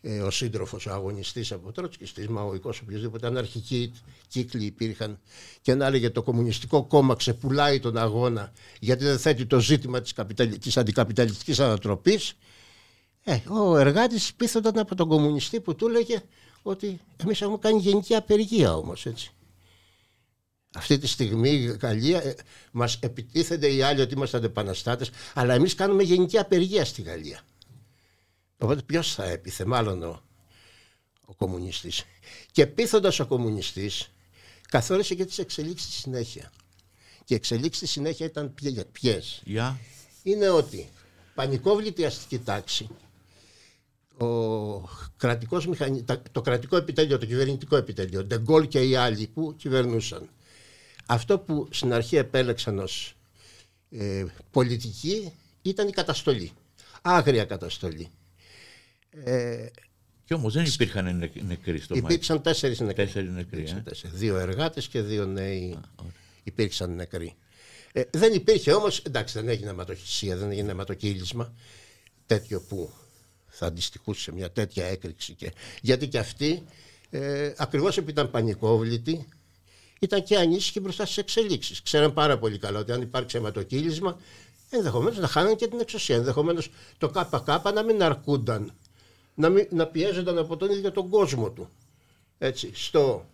[0.01, 3.91] ε, ο σύντροφος, ο αγωνιστής από τροτσκιστής, μαοϊκός, οποιοδήποτε αναρχικοί
[4.27, 5.19] κύκλοι υπήρχαν
[5.61, 10.13] και να έλεγε το κομμουνιστικό κόμμα ξεπουλάει τον αγώνα γιατί δεν θέτει το ζήτημα της,
[10.13, 10.57] καπιταλ...
[10.57, 12.33] της αντικαπιταλιστικής ανατροπής
[13.23, 16.21] ε, ο εργάτης πείθονταν από τον κομμουνιστή που του έλεγε
[16.61, 19.31] ότι εμείς έχουμε κάνει γενική απεργία όμως έτσι.
[20.75, 22.35] Αυτή τη στιγμή η Γαλλία ε,
[22.71, 27.41] μας επιτίθενται οι άλλοι ότι είμαστε αντεπαναστάτες αλλά εμείς κάνουμε γενική απεργία στη Γαλλία.
[28.57, 30.21] Οπότε ποιος θα έπιθε, μάλλον ο,
[31.25, 32.03] ο κομμουνιστής.
[32.51, 34.11] Και πείθοντας ο κομμουνιστής
[34.69, 36.51] καθόρισε και τις εξελίξεις στη συνέχεια.
[37.23, 38.53] Και οι εξελίξεις στη συνέχεια ήταν
[38.91, 39.41] ποιες.
[39.45, 39.79] Για.
[40.23, 40.89] Είναι ότι
[41.35, 42.89] πανικόβλητη αστική τάξη,
[44.25, 46.03] ο κρατικός μηχανι...
[46.03, 50.29] τα- το κρατικό επιτελείο, το κυβερνητικό επιτελείο, Ντεγκόλ και οι άλλοι που κυβερνούσαν.
[51.05, 53.15] Αυτό που στην αρχή επέλεξαν ως
[53.91, 56.51] ε, πολιτική ήταν η καταστολή.
[57.01, 58.07] Άγρια καταστολή.
[59.23, 59.65] Ε,
[60.25, 62.03] Και όμως δεν υπήρχαν νε- νεκροί στο Μάη.
[62.03, 63.03] υπήρξαν τέσσερις νεκροί.
[63.05, 63.47] Τέσσερις νεκροί.
[63.57, 63.81] Υπήρξαν Ε.
[63.81, 64.19] τέσσερις.
[64.19, 65.77] Δύο εργάτες και δύο νέοι
[66.43, 67.35] υπήρξαν νεκροί.
[67.91, 71.53] Ε, δεν υπήρχε όμως, εντάξει δεν έγινε αιματοχυσία, δεν έγινε αιματοκύλισμα
[72.25, 72.91] τέτοιο που
[73.57, 75.33] θα αντιστοιχούσε σε μια τέτοια έκρηξη.
[75.33, 76.63] Και, γιατί και αυτοί
[77.09, 79.27] ε, ακριβώς επειδή ήταν πανικόβλητοι,
[79.99, 81.81] ήταν και ανήσυχοι μπροστά στις εξελίξεις.
[81.81, 84.17] Ξέραν πάρα πολύ καλά ότι αν υπάρξει αιματοκύλισμα,
[84.69, 86.15] ενδεχομένως να χάναν και την εξουσία.
[86.15, 88.73] Ενδεχομένως το ΚΚ να μην αρκούνταν,
[89.33, 91.69] να, μην, να πιέζονταν από τον ίδιο τον κόσμο του.
[92.37, 93.25] Έτσι, στο,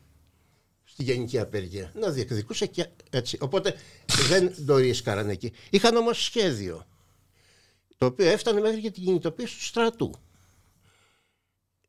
[0.84, 1.92] στη γενική απεργία.
[2.00, 3.38] Να διεκδικούσε και έτσι.
[3.42, 3.76] Οπότε
[4.30, 5.52] δεν το ρίσκαραν εκεί.
[5.70, 6.86] Είχαν όμως σχέδιο,
[7.98, 10.14] το οποίο έφτανε μέχρι και την κινητοποίηση του στρατού.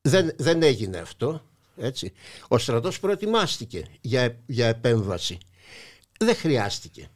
[0.03, 1.43] Δεν, δεν έγινε αυτό.
[1.77, 2.13] Έτσι.
[2.49, 5.39] Ο στρατός προετοιμάστηκε για, για επέμβαση.
[6.19, 7.09] Δεν χρειάστηκε.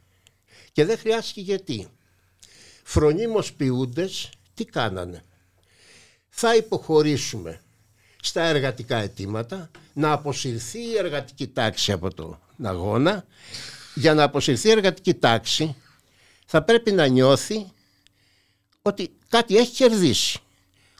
[0.71, 1.87] Και δεν χρειάστηκε γιατί.
[2.83, 5.23] Φρονίμως ποιούντες τι κάνανε.
[6.29, 7.61] Θα υποχωρήσουμε
[8.21, 13.25] στα εργατικά αιτήματα, να αποσυρθεί η εργατική τάξη από τον αγώνα.
[13.95, 15.75] Για να αποσυρθεί η εργατική τάξη
[16.45, 17.71] θα πρέπει να νιώθει
[18.81, 20.39] ότι κάτι έχει κερδίσει.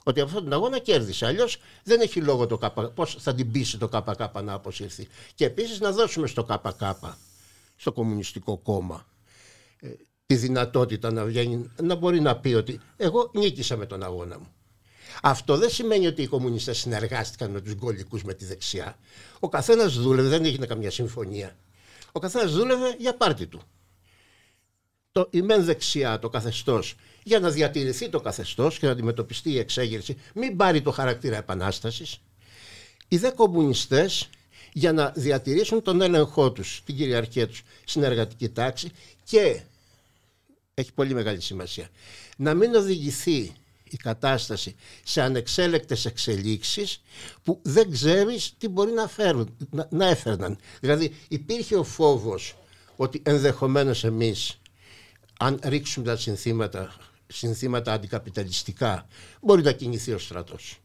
[0.03, 1.25] Ότι από αυτόν τον αγώνα κέρδισε.
[1.25, 2.79] Αλλιώς δεν έχει λόγο το ΚΚ.
[2.79, 5.07] Πώς θα την πείσει το ΚΚ να αποσυρθεί.
[5.35, 6.81] Και επίσης να δώσουμε στο ΚΚ,
[7.75, 9.07] στο Κομμουνιστικό Κόμμα,
[9.79, 9.89] ε,
[10.25, 14.53] τη δυνατότητα να, βγαίνει, να μπορεί να πει ότι εγώ νίκησα με τον αγώνα μου.
[15.21, 18.97] Αυτό δεν σημαίνει ότι οι κομμουνιστές συνεργάστηκαν με τους γκολικούς με τη δεξιά.
[19.39, 21.55] Ο καθένας δούλευε, δεν έγινε καμιά συμφωνία.
[22.11, 23.61] Ο καθένας δούλευε για πάρτι του.
[25.11, 29.57] Το, η μεν δεξιά, το καθεστώς, για να διατηρηθεί το καθεστώς και να αντιμετωπιστεί η
[29.57, 32.19] εξέγερση, μην πάρει το χαρακτήρα επανάστασης.
[33.07, 34.29] Οι δε κομμουνιστές
[34.73, 38.91] για να διατηρήσουν τον έλεγχό τους, την κυριαρχία τους στην εργατική τάξη
[39.23, 39.61] και
[40.73, 41.89] έχει πολύ μεγάλη σημασία
[42.37, 43.53] να μην οδηγηθεί
[43.89, 47.01] η κατάσταση σε ανεξέλεκτες εξελίξεις
[47.43, 50.57] που δεν ξέρεις τι μπορεί να, φέρουν, να, να έφερναν.
[50.79, 52.55] Δηλαδή υπήρχε ο φόβος
[52.95, 54.59] ότι ενδεχομένως εμείς
[55.39, 56.95] αν ρίξουμε τα συνθήματα,
[57.31, 59.07] συνθήματα αντικαπιταλιστικά
[59.41, 60.79] μπορεί να κινηθεί ο στρατός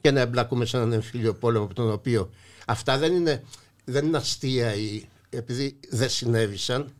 [0.00, 2.30] και να εμπλακούμε σε έναν εμφύλιο πόλεμο από τον οποίο
[2.66, 3.44] αυτά δεν είναι,
[3.84, 6.92] δεν είναι αστεία ή επειδή δεν συνέβησαν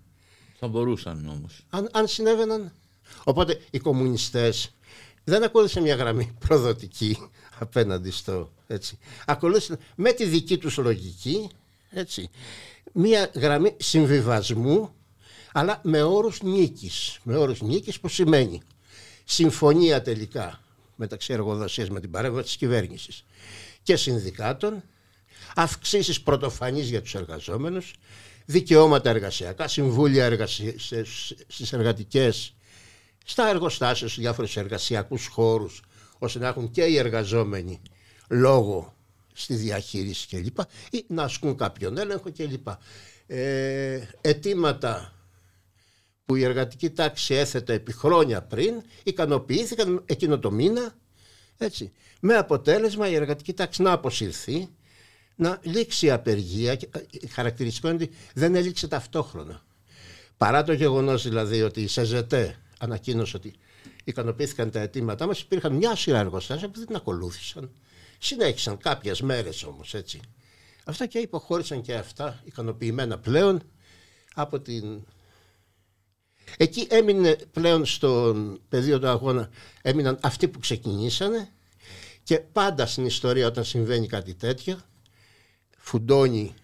[0.58, 1.66] Θα μπορούσαν όμως.
[1.70, 2.72] αν, αν συνέβαιναν.
[3.24, 4.70] Οπότε οι κομμουνιστές
[5.24, 7.18] δεν ακολούθησαν μια γραμμή προδοτική
[7.58, 8.98] απέναντι στο έτσι.
[9.26, 11.50] Ακολούθησαν με τη δική τους λογική
[11.90, 12.30] έτσι,
[12.92, 14.94] μια γραμμή συμβιβασμού
[15.52, 17.18] αλλά με όρους νίκης.
[17.22, 18.62] Με όρους νίκης που σημαίνει
[19.24, 20.60] συμφωνία τελικά
[20.96, 23.24] μεταξύ εργοδοσίας με την παρέμβαση της κυβέρνησης
[23.82, 24.82] και συνδικάτων,
[25.54, 27.92] αυξήσεις πρωτοφανείς για τους εργαζόμενους,
[28.44, 30.72] δικαιώματα εργασιακά, συμβούλια εργασια...
[30.76, 31.04] σε-
[31.46, 32.54] στις εργατικές,
[33.24, 35.82] στα εργοστάσια, στους διάφορους εργασιακούς χώρους,
[36.18, 37.80] ώστε να έχουν και οι εργαζόμενοι
[38.28, 38.94] λόγο
[39.32, 40.58] στη διαχείριση κλπ.
[40.90, 42.68] ή να ασκούν κάποιον έλεγχο κλπ.
[43.26, 45.14] Ε, αιτήματα
[46.30, 50.94] που η εργατική τάξη έθετε επί χρόνια πριν ικανοποιήθηκαν εκείνο το μήνα
[51.58, 54.68] έτσι, με αποτέλεσμα η εργατική τάξη να αποσυρθεί
[55.36, 59.62] να λήξει η απεργία και ε, χαρακτηριστικό είναι ότι δεν έληξε ταυτόχρονα.
[60.36, 63.54] Παρά το γεγονός δηλαδή ότι η ΣΕΖΕΤΕ ανακοίνωσε ότι
[64.04, 67.70] ικανοποιήθηκαν τα αιτήματά μας υπήρχαν μια σειρά εργοστάσια που δεν την ακολούθησαν.
[68.18, 70.20] Συνέχισαν κάποιες μέρες όμως έτσι.
[70.84, 73.62] Αυτά και υποχώρησαν και αυτά ικανοποιημένα πλέον
[74.34, 75.04] από την
[76.56, 79.50] Εκεί έμεινε πλέον στον πεδίο του αγώνα,
[79.82, 81.52] έμειναν αυτοί που ξεκινήσανε
[82.22, 84.80] και πάντα στην ιστορία όταν συμβαίνει κάτι τέτοιο
[85.78, 86.54] φουντώνει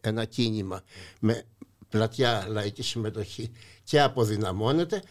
[0.00, 0.82] ένα κίνημα
[1.20, 1.44] με
[1.88, 3.50] πλατιά λαϊκή συμμετοχή
[3.84, 5.02] και αποδυναμώνεται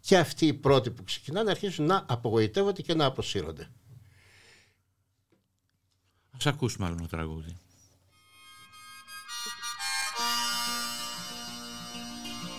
[0.00, 3.70] και αυτοί οι πρώτοι που ξεκινάνε αρχίζουν να απογοητεύονται και να αποσύρονται.
[6.30, 7.56] Ας ακούσουμε άλλο ένα τραγούδι.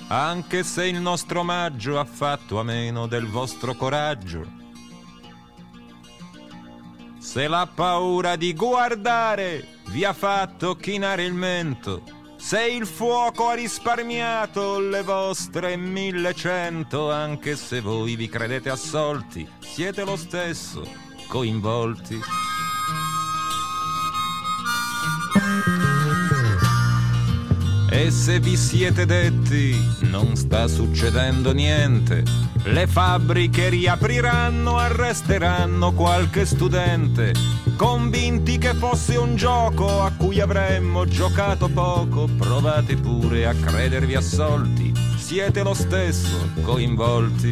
[0.07, 4.45] Anche se il nostro omaggio ha fatto a meno del vostro coraggio.
[7.17, 12.03] Se la paura di guardare vi ha fatto chinare il mento.
[12.37, 20.03] Se il fuoco ha risparmiato le vostre millecento, anche se voi vi credete assolti, siete
[20.03, 20.87] lo stesso
[21.27, 22.19] coinvolti.
[27.95, 32.23] E se vi siete detti non sta succedendo niente,
[32.65, 37.31] le fabbriche riapriranno, arresteranno qualche studente,
[37.77, 44.91] convinti che fosse un gioco a cui avremmo giocato poco, provate pure a credervi assolti,
[45.15, 47.49] siete lo stesso coinvolti.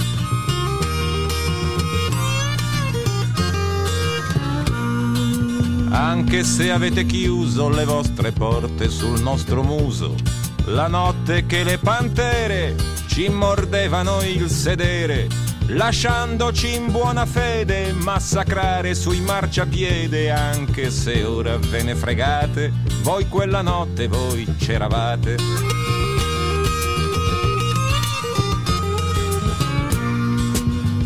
[5.89, 10.15] Anche se avete chiuso le vostre porte sul nostro muso,
[10.65, 12.75] la notte che le pantere
[13.07, 15.27] ci mordevano il sedere,
[15.67, 23.61] lasciandoci in buona fede massacrare sui marciapiede, anche se ora ve ne fregate, voi quella
[23.61, 25.37] notte voi c'eravate.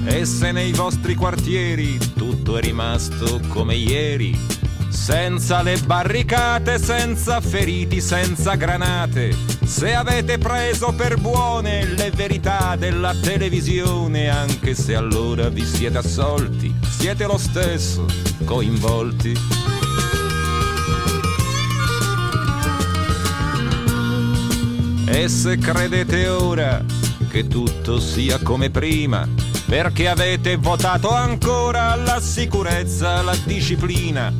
[0.05, 4.56] E se nei vostri quartieri tutto è rimasto come ieri,
[5.07, 9.33] senza le barricate, senza feriti, senza granate,
[9.63, 16.75] se avete preso per buone le verità della televisione, anche se allora vi siete assolti,
[16.89, 18.05] siete lo stesso
[18.43, 19.33] coinvolti.
[25.05, 26.83] E se credete ora
[27.29, 29.25] che tutto sia come prima,
[29.67, 34.33] perché avete votato ancora la sicurezza, la disciplina,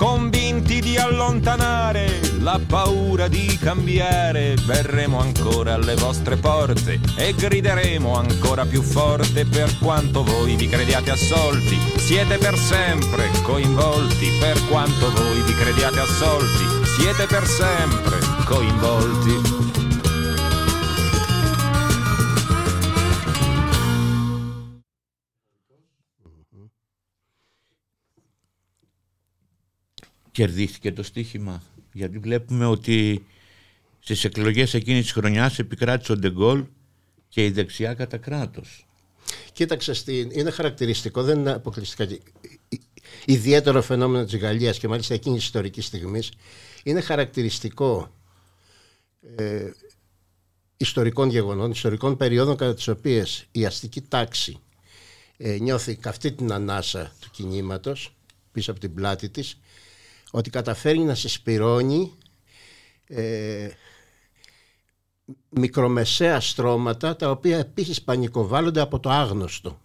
[0.00, 8.64] convinti di allontanare la paura di cambiare, verremo ancora alle vostre porte e grideremo ancora
[8.64, 9.44] più forte.
[9.44, 16.00] Per quanto voi vi crediate assolti, siete per sempre coinvolti, per quanto voi vi crediate
[16.00, 16.64] assolti,
[16.96, 19.69] siete per sempre coinvolti.
[30.32, 31.62] Κερδίθηκε το στοίχημα.
[31.92, 33.24] Γιατί βλέπουμε ότι
[33.98, 36.64] στις εκλογές εκείνης της χρονιάς επικράτησε ο Ντεγκόλ
[37.28, 38.86] και η δεξιά κατά κράτος.
[39.52, 40.30] Κοίταξε, στην...
[40.32, 42.20] είναι χαρακτηριστικό, δεν είναι αποκλειστικά και-
[43.24, 46.32] ιδιαίτερο φαινόμενο της Γαλλίας και μάλιστα εκείνης της ιστορικής στιγμής.
[46.82, 48.14] Είναι χαρακτηριστικό
[49.36, 49.70] ε,
[50.76, 54.58] ιστορικών γεγονών, ιστορικών περιόδων κατά τις οποίες η αστική τάξη
[55.36, 58.16] ε, νιώθει καυτή την ανάσα του κινήματος
[58.52, 59.60] πίσω από την πλάτη της
[60.30, 62.12] ότι καταφέρει να συσπυρώνει
[63.06, 63.68] ε,
[65.48, 69.80] μικρομεσαία στρώματα τα οποία επίσης πανικοβάλλονται από το άγνωστο.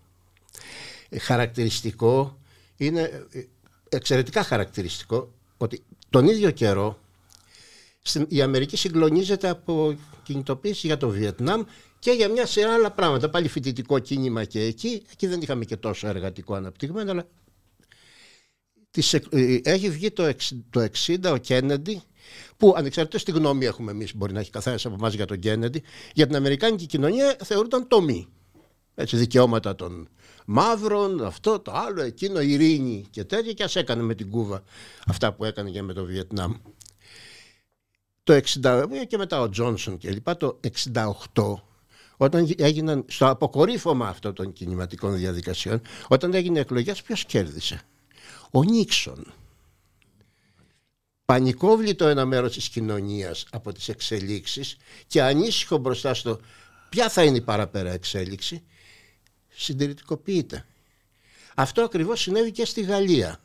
[1.09, 2.39] Ε, Χαρακτηριστικό
[2.77, 3.43] είναι ε,
[3.89, 6.99] εξαιρετικά χαρακτηριστικό ότι τον ίδιο καιρό
[8.01, 11.61] στην, η Αμερική συγκλονίζεται από κινητοποίηση για το Βιετνάμ
[11.99, 13.29] και για μια σειρά άλλα πράγματα.
[13.29, 15.03] Πάλι φοιτητικό κίνημα και εκεί.
[15.11, 17.27] Εκεί δεν είχαμε και τόσο εργατικό αναπτυγμένο, αλλά
[18.95, 22.01] της, εκ- ε, έχει βγει το, εξ- το 60 ο Κέννεντι
[22.57, 25.83] που ανεξαρτήτως τι γνώμη έχουμε εμείς μπορεί να έχει καθένας από εμάς για τον Κέννεντι
[26.13, 28.27] για την Αμερικάνικη κοινωνία θεωρούνταν τομή
[28.95, 30.07] έτσι, δικαιώματα των
[30.45, 34.63] μαύρων, αυτό, το άλλο, εκείνο, ειρήνη και τέτοια και ας έκανε με την Κούβα
[35.07, 36.53] αυτά που έκανε και με το Βιετνάμ.
[38.23, 38.33] Το
[38.63, 40.59] 60 και μετά ο Τζόνσον και λοιπά, το
[41.33, 41.53] 68
[42.17, 47.81] όταν έγιναν στο αποκορύφωμα αυτών των κινηματικών διαδικασιών, όταν έγινε εκλογές, ποιος κέρδισε;
[48.51, 49.33] Ο Νίξον.
[51.25, 54.77] Πανικόβλητο ένα μέρος της κοινωνίας από τις εξελίξεις
[55.07, 56.39] και ανήσυχο μπροστά στο
[56.89, 58.63] ποια θα είναι η παραπέρα εξέλιξη,
[59.49, 60.65] συντηρητικοποιείται.
[61.55, 63.39] Αυτό ακριβώς συνέβη και στη Γαλλία.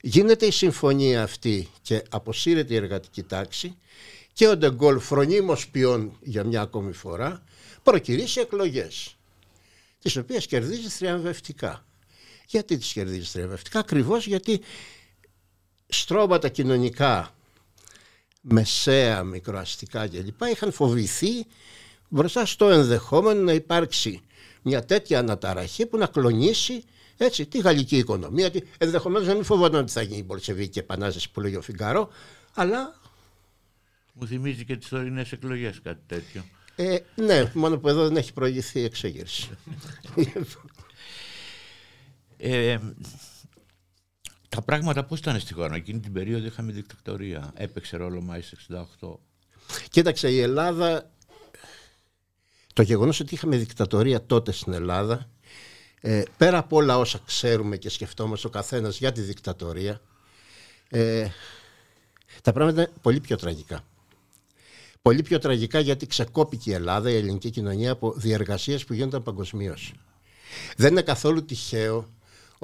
[0.00, 3.76] Γίνεται η συμφωνία αυτή και αποσύρεται η εργατική τάξη
[4.32, 7.42] και ο Ντεγκόλ φρονίμως ποιόν για μια ακόμη φορά
[7.82, 9.16] προκυρήσει εκλογές
[9.98, 11.86] τις οποίες κερδίζει θριαμβευτικά.
[12.52, 14.60] Γιατί τις κερδίζεις θριαμβευτικά, ακριβώς γιατί
[15.86, 17.34] στρώματα κοινωνικά,
[18.40, 20.40] μεσαία, μικροαστικά κλπ.
[20.52, 21.46] είχαν φοβηθεί
[22.08, 24.20] μπροστά στο ενδεχόμενο να υπάρξει
[24.62, 26.84] μια τέτοια αναταραχή που να κλονίσει
[27.16, 28.50] έτσι, τη γαλλική οικονομία.
[28.50, 32.08] Τι- Ενδεχομένως να μην φοβόταν ότι θα γίνει η Πολσεβίκη επανάσταση που λέγει ο Φιγκαρό,
[32.54, 33.00] αλλά
[34.12, 36.44] Μου θυμίζει και τις τωρινές εκλογές κάτι τέτοιο.
[36.76, 39.48] ε, ναι, μόνο που εδώ δεν έχει προηγηθεί η εξέγερση.
[42.44, 42.78] Ε,
[44.48, 47.52] τα πράγματα πώς ήταν στη χώρα; Εκείνη την περίοδο είχαμε δικτατορία.
[47.54, 48.54] Έπαιξε ρόλο Μάης
[49.00, 49.18] 68.
[49.90, 51.10] Κοίταξε, η Ελλάδα,
[52.72, 55.28] το γεγονός ότι είχαμε δικτατορία τότε στην Ελλάδα,
[56.00, 60.00] ε, πέρα από όλα όσα ξέρουμε και σκεφτόμαστε ο καθένας για τη δικτατορία,
[60.88, 61.28] ε,
[62.42, 63.84] τα πράγματα είναι πολύ πιο τραγικά.
[65.02, 69.92] Πολύ πιο τραγικά γιατί ξεκόπηκε η Ελλάδα, η ελληνική κοινωνία από διεργασίες που γίνονταν παγκοσμίως.
[70.76, 72.08] Δεν είναι καθόλου τυχαίο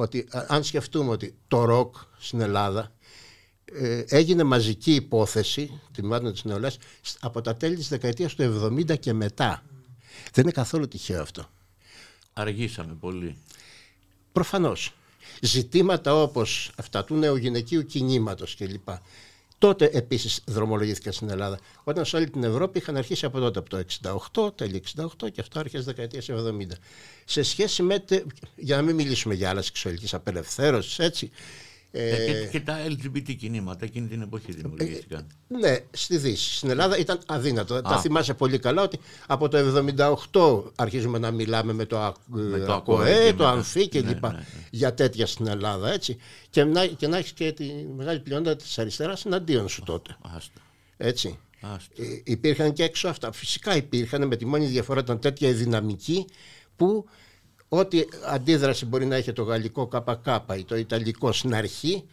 [0.03, 2.93] ότι α, αν σκεφτούμε ότι το ροκ στην Ελλάδα
[3.65, 8.43] ε, έγινε μαζική υπόθεση τιμάτων της νεολαίας σ- από τα τέλη της δεκαετίας του
[8.89, 9.63] 70 και μετά.
[10.33, 11.49] Δεν είναι καθόλου τυχαίο αυτό.
[12.33, 13.37] Αργήσαμε πολύ.
[14.33, 14.93] Προφανώς.
[15.41, 18.89] Ζητήματα όπως αυτά του νεογυναικείου κινήματος κλπ.
[19.59, 21.59] Τότε επίσης δρομολογήθηκαν στην Ελλάδα.
[21.85, 23.85] Όταν σε όλη την Ευρώπη είχαν αρχίσει από τότε, από το
[24.47, 26.79] 68, τέλη 68 και αυτό αρχές δεκαετίας 70.
[27.25, 28.25] Σε σχέση με, τε-
[28.57, 31.31] για να μην μιλήσουμε για άλλα σεξουαλικής απελευθέρωσης, έτσι,
[31.91, 35.27] Ε, Ε, και, και τα LGBT κινήματα εκείνη την εποχή δημιουργήθηκαν.
[35.49, 36.57] Ναι, στη Δύση.
[36.57, 37.83] Στην Ελλάδα ήταν αδύνατο.
[37.83, 38.01] Τα Α.
[38.01, 39.59] θυμάσαι πολύ καλά ότι από το
[40.33, 42.13] 78 αρχίζουμε να μιλάμε με το, Α-
[42.67, 43.51] το ΑΚΟΕ ΑΚΟΕ, και το μετά.
[43.51, 44.45] ΑΝΦΗ και Ναι, λοιπά ναι, ναι.
[44.71, 45.93] για τέτοια στην Ελλάδα.
[45.93, 46.17] Έτσι.
[46.51, 47.65] Και να, και να έχεις και τη
[47.97, 50.17] μεγάλη πλειονότητα της αριστεράς εναντίον σου τότε.
[50.37, 50.61] Άστο.
[50.97, 51.39] Έτσι.
[51.61, 52.03] άστο.
[52.03, 53.33] Ε, υπήρχαν και έξω αυτά.
[53.33, 56.25] Φυσικά υπήρχαν, με τη μόνη διαφορά ήταν τέτοια η δυναμική
[56.77, 57.05] που
[57.69, 60.27] ό,τι αντίδραση μπορεί να έχει το γαλλικό ΚΚ
[60.59, 62.05] ή το ιταλικό στην αρχή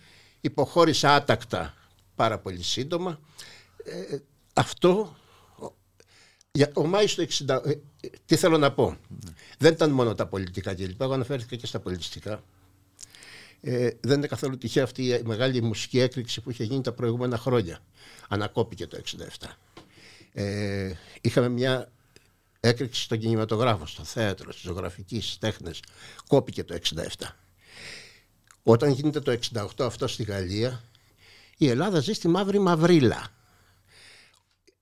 [0.41, 1.73] υποχώρησε άτακτα
[2.15, 3.19] πάρα πολύ σύντομα.
[3.83, 4.17] Ε,
[4.53, 5.15] αυτό
[5.59, 5.71] ο-
[6.51, 8.97] για, ο Μάης το 60, ε, ε, τι θέλω να πω;
[9.57, 11.01] Δεν ήταν μόνο τα πολιτικά κλπ.
[11.01, 12.43] Εγώ αναφέρθηκα και στα πολιτιστικά.
[13.61, 17.37] Ε, δεν είναι καθόλου τυχαία αυτή η μεγάλη μουσική έκρηξη που είχε γίνει τα προηγούμενα
[17.37, 17.79] χρόνια.
[18.29, 19.57] Ανακόπηκε το 67.
[20.33, 20.91] Ε,
[21.21, 21.91] είχαμε μια
[22.65, 25.79] έκρηξη στον κινηματογράφο, στο θέατρο, στις ζωγραφικές τέχνες.
[26.27, 27.35] Κόπηκε το 67.
[28.63, 30.83] Όταν γίνεται το 68 αυτό στη Γαλλία,
[31.57, 33.27] η Ελλάδα ζει στη μαύρη μαυρίλα.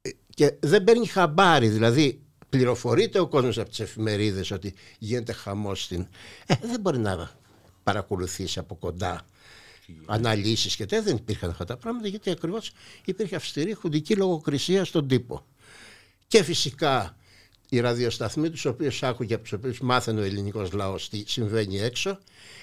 [0.02, 5.84] Ε, Και δεν παίρνει χαμπάρι, δηλαδή πληροφορείται ο κόσμος από τις εφημερίδες ότι γίνεται χαμός
[5.84, 6.08] στην...
[6.46, 7.32] Ε, δεν μπορεί να
[7.84, 9.26] παρακολουθήσει από κοντά
[10.06, 11.04] αναλύσεις και τέτοια.
[11.04, 12.72] Δεν υπήρχαν αυτά τα πράγματα γιατί ακριβώς
[13.06, 15.46] υπήρχε αυστηρή χουντική λογοκρισία στον τύπο.
[16.28, 17.18] Και φυσικά
[17.74, 22.20] οι ραδιοσταθμοί τους οποίους άκουγε από τους οποίους μάθαινε ο ελληνικός λαός τι συμβαίνει έξω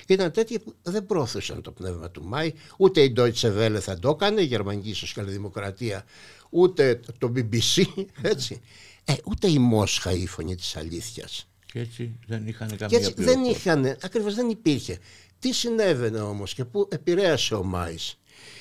[0.06, 4.08] ήταν τέτοιοι που δεν πρόθεσαν το πνεύμα του Μάη ούτε η Deutsche Welle θα το
[4.08, 6.04] έκανε η Γερμανική Σοσιαλδημοκρατία
[6.50, 7.84] ούτε το BBC
[8.22, 8.60] έτσι
[9.04, 13.12] ε, ούτε η Μόσχα η φωνή της αλήθειας Και έτσι δεν είχαν καμία και έτσι
[13.16, 13.58] δεν πληροφόρηση.
[13.58, 14.98] είχαν, ακριβώς δεν υπήρχε.
[15.38, 18.18] Τι συνέβαινε όμως και πού επηρέασε ο Μάης.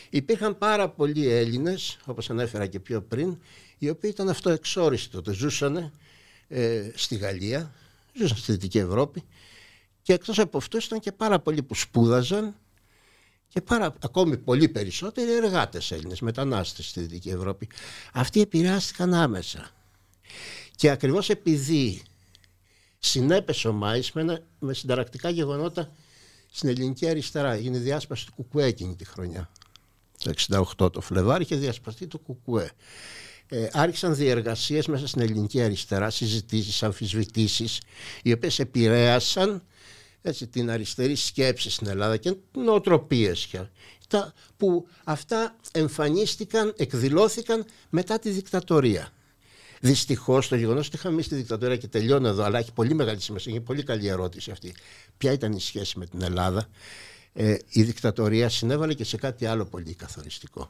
[0.10, 3.38] Υπήρχαν πάρα πολλοί Έλληνες, όπως ανέφερα και πιο πριν,
[3.78, 5.34] οι οποίοι ήταν αυτοεξόριστοι τότε.
[5.34, 5.92] Ζούσαν
[6.50, 7.72] ε, στη Γαλλία,
[8.14, 9.24] ζούσαν στη Δυτική Ευρώπη
[10.02, 12.56] και εκτός από αυτούς ήταν και πάρα πολλοί που σπούδαζαν
[13.48, 17.70] και πάρα, ακόμη πολύ περισσότεροι εργάτες Έλληνες, μετανάστες στη Δυτική Ευρώπη.
[18.14, 19.72] Αυτοί επηρεάστηκαν άμεσα.
[20.76, 22.02] Και ακριβώς επειδή
[23.00, 25.92] συνέπεσε ο Μάης με, ένα- με συνταρακτικά γεγονότα
[26.52, 27.52] στην ελληνική αριστερά.
[27.52, 29.50] Έγινε η διάσπαση του Κουκουέ εκείνη τη χρονιά.
[30.18, 30.34] Το
[30.78, 32.72] 68 το Φλεβάρι είχε διασπαστεί το Κουκουέ.
[33.52, 37.82] Ε, άρχισαν διεργασίες μέσα στην ελληνική αριστερά, συζητήσεις, αμφισβητήσεις,
[38.24, 39.64] οι οποίες επηρέασαν
[40.22, 43.60] έτσι, την αριστερή σκέψη στην Ελλάδα και νοοτροπίες και
[44.08, 49.12] τα, που αυτά εμφανίστηκαν, εκδηλώθηκαν μετά τη δικτατορία.
[49.82, 53.22] Δυστυχώς το γεγονός ότι είχαμε εμεί τη δικτατορία και τελειώνω εδώ, αλλά έχει πολύ μεγάλη
[53.22, 53.52] σημασία.
[53.52, 54.76] Είναι πολύ καλή ερώτηση αυτή.
[55.18, 56.68] Ποια ήταν η σχέση με την Ελλάδα,
[57.34, 60.70] ε, η δικτατορία συνέβαλε και σε κάτι άλλο πολύ καθοριστικό.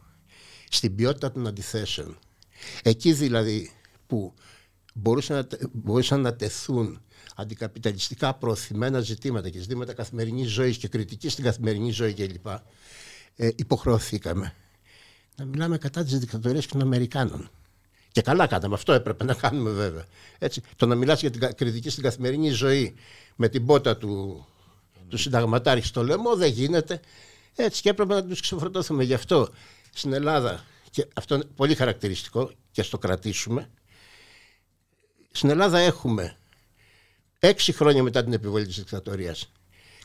[0.69, 2.17] Στην ποιότητα των αντιθέσεων.
[2.83, 3.71] Εκεί δηλαδή
[4.07, 4.33] που
[4.93, 7.01] μπορούσαν να, τε- μπορούσαν να τεθούν
[7.35, 12.47] αντικαπιταλιστικά προωθημένα ζητήματα και ζητήματα καθημερινής ζωής και κριτική στην καθημερινή ζωή κλπ.
[13.35, 14.53] Ε, υποχρεωθήκαμε
[15.35, 17.49] να μιλάμε κατά της δικτατορίας και των Αμερικάνων.
[18.11, 20.05] Και καλά κάναμε, αυτό έπρεπε να κάνουμε βέβαια.
[20.39, 22.95] Έτσι, το να μιλάς για την κα- κριτική στην καθημερινή ζωή
[23.35, 24.45] με την πότα του,
[25.07, 26.99] του συνταγματάρχη στο λαιμό δεν γίνεται.
[27.55, 29.03] Έτσι και έπρεπε να τους ξεφορτώθουμε.
[29.03, 29.49] Γι' αυτό
[29.93, 33.69] στην Ελλάδα, και αυτό είναι πολύ χαρακτηριστικό και στο κρατήσουμε,
[35.31, 36.37] στην Ελλάδα έχουμε
[37.39, 39.51] έξι χρόνια μετά την επιβολή της δικτατορίας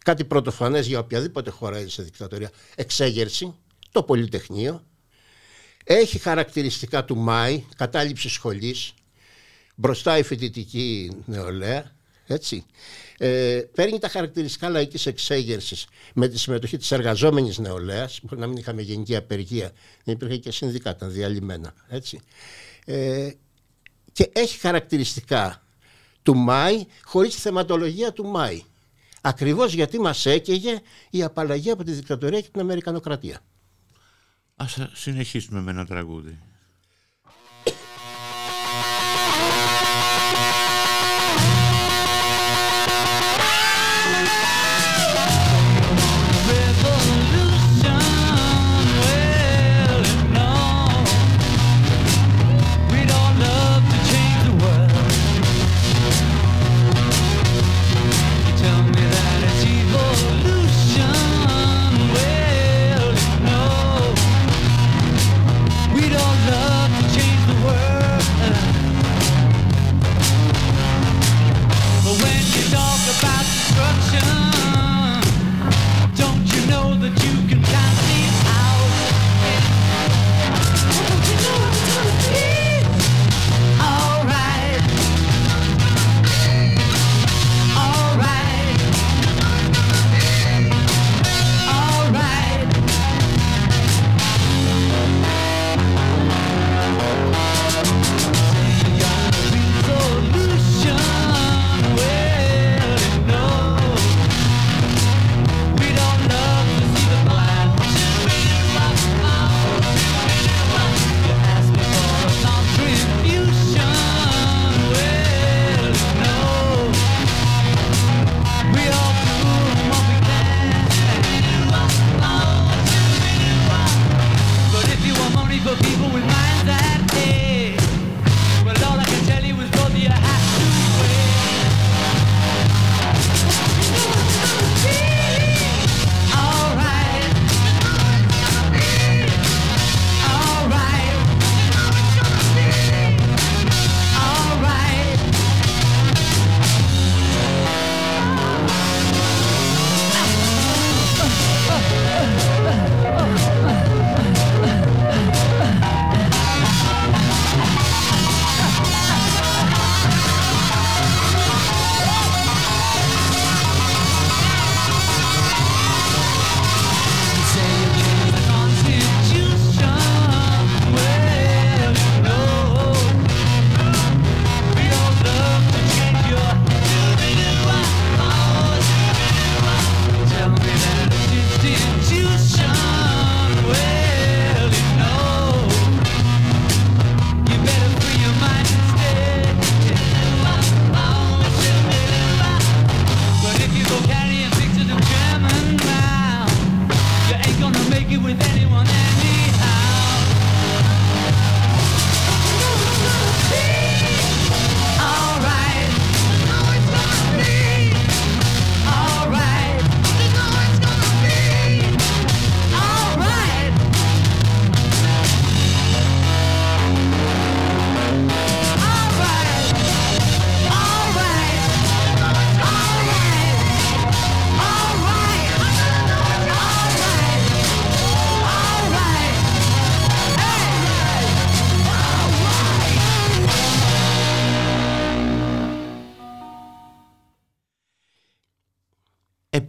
[0.05, 3.55] κάτι πρωτοφανές για οποιαδήποτε χώρα έζησε δικτατορία, εξέγερση,
[3.91, 4.85] το Πολυτεχνείο,
[5.85, 8.95] έχει χαρακτηριστικά του Μάη, κατάληψη σχολής,
[9.75, 11.93] μπροστά η φοιτητική νεολαία,
[12.27, 12.67] έτσι.
[13.19, 18.57] Ε, παίρνει τα χαρακτηριστικά λαϊκής εξέγερσης με τη συμμετοχή της εργαζόμενης νεολαίας, μπορεί να μην
[18.57, 19.73] είχαμε γενική απεργία,
[20.05, 22.21] δεν υπήρχε και συνδικά, ήταν διαλυμένα, έτσι.
[22.85, 23.31] Ε,
[24.13, 25.63] και έχει χαρακτηριστικά
[26.23, 28.63] του Μάη χωρίς τη θεματολογία του Μάη.
[29.21, 33.41] Ακριβώς γιατί μας έκαιγε η απαλλαγή από τη δικτατορία και την Αμερικανοκρατία.
[34.57, 36.39] Ας συνεχίσουμε με ένα τραγούδι.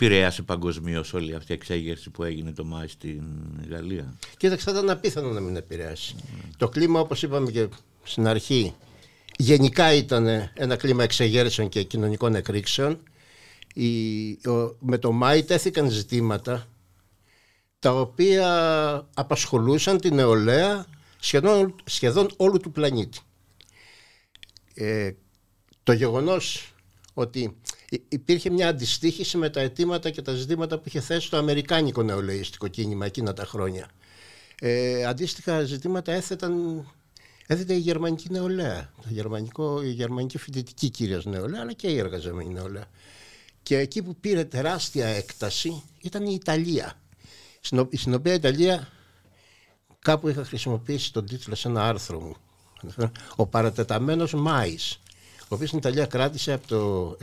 [0.06, 3.24] Επηρέασε παγκοσμίως όλη αυτή η εξέγερση που έγινε το Μάη στην
[3.70, 6.16] Γαλλία; Κοίταξε, θα ήταν απίθανο να μην επηρεάσει.
[6.58, 7.68] Το κλίμα, όπως είπαμε και
[8.04, 8.74] στην αρχή,
[9.38, 13.00] γενικά ήταν ένα κλίμα εξεγέρσεων και κοινωνικών εκρήξεων.
[13.74, 16.68] Η, ο- με το Μάη τέθηκαν ζητήματα
[17.80, 18.48] τα οποία
[19.14, 20.86] απασχολούσαν την νεολαία
[21.20, 23.20] σχεδόν, σχεδόν όλου του πλανήτη.
[24.74, 25.12] Ε,
[25.84, 26.74] το γεγονός
[27.14, 27.54] ότι υ-
[28.10, 32.68] υπήρχε μια αντιστοίχηση με τα αιτήματα και τα ζητήματα που είχε θέσει το αμερικάνικο νεολαίστικο
[32.68, 33.90] κίνημα εκείνα τα χρόνια.
[34.60, 36.86] Ε, αντίστοιχα ζητήματα έθεταν,
[37.48, 42.54] έθετε η γερμανική νεολαία, το γερμανικό, η γερμανική φοιτητική κυρίως νεολαία, αλλά και η εργαζόμενη
[42.54, 42.86] νεολαία.
[43.64, 47.00] Και εκεί που πήρε τεράστια έκταση ήταν η Ιταλία,
[47.60, 48.88] στην, ο- στην οποία η Ιταλία
[50.00, 52.36] κάπου είχα χρησιμοποιήσει τον τίτλο σε ένα άρθρο μου.
[53.36, 55.00] Ο παρατεταμένος Μάης,
[55.48, 57.18] ο οποίος στην Ιταλία κράτησε από το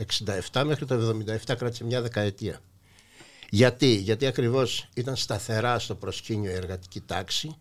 [0.51, 1.15] 67 μέχρι το
[1.47, 2.59] 77, κράτησε μια δεκαετία.
[3.49, 7.55] Γιατί, γιατί ακριβώς ήταν σταθερά στο προσκήνιο η εργατική τάξη,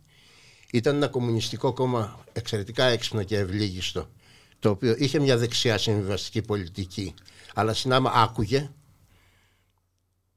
[0.72, 4.08] ήταν ένα κομμουνιστικό κόμμα εξαιρετικά έξυπνο και ευλίγιστο,
[4.58, 7.14] το οποίο είχε μια δεξιά συμβιβαστική πολιτική,
[7.54, 8.70] αλλά συνάμα άκουγε,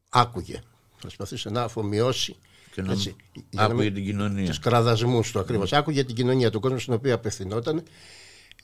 [0.09, 0.61] άκουγε,
[0.99, 2.35] προσπαθούσε να αφομοιώσει
[2.71, 4.45] Και να έτσι, για να άκουγε μην- την κοινωνία.
[4.47, 5.73] τους κραδασμούς του ακριβώς.
[5.73, 7.83] Άκουγε την κοινωνία, τον κόσμο στον οποίο απευθυνόταν.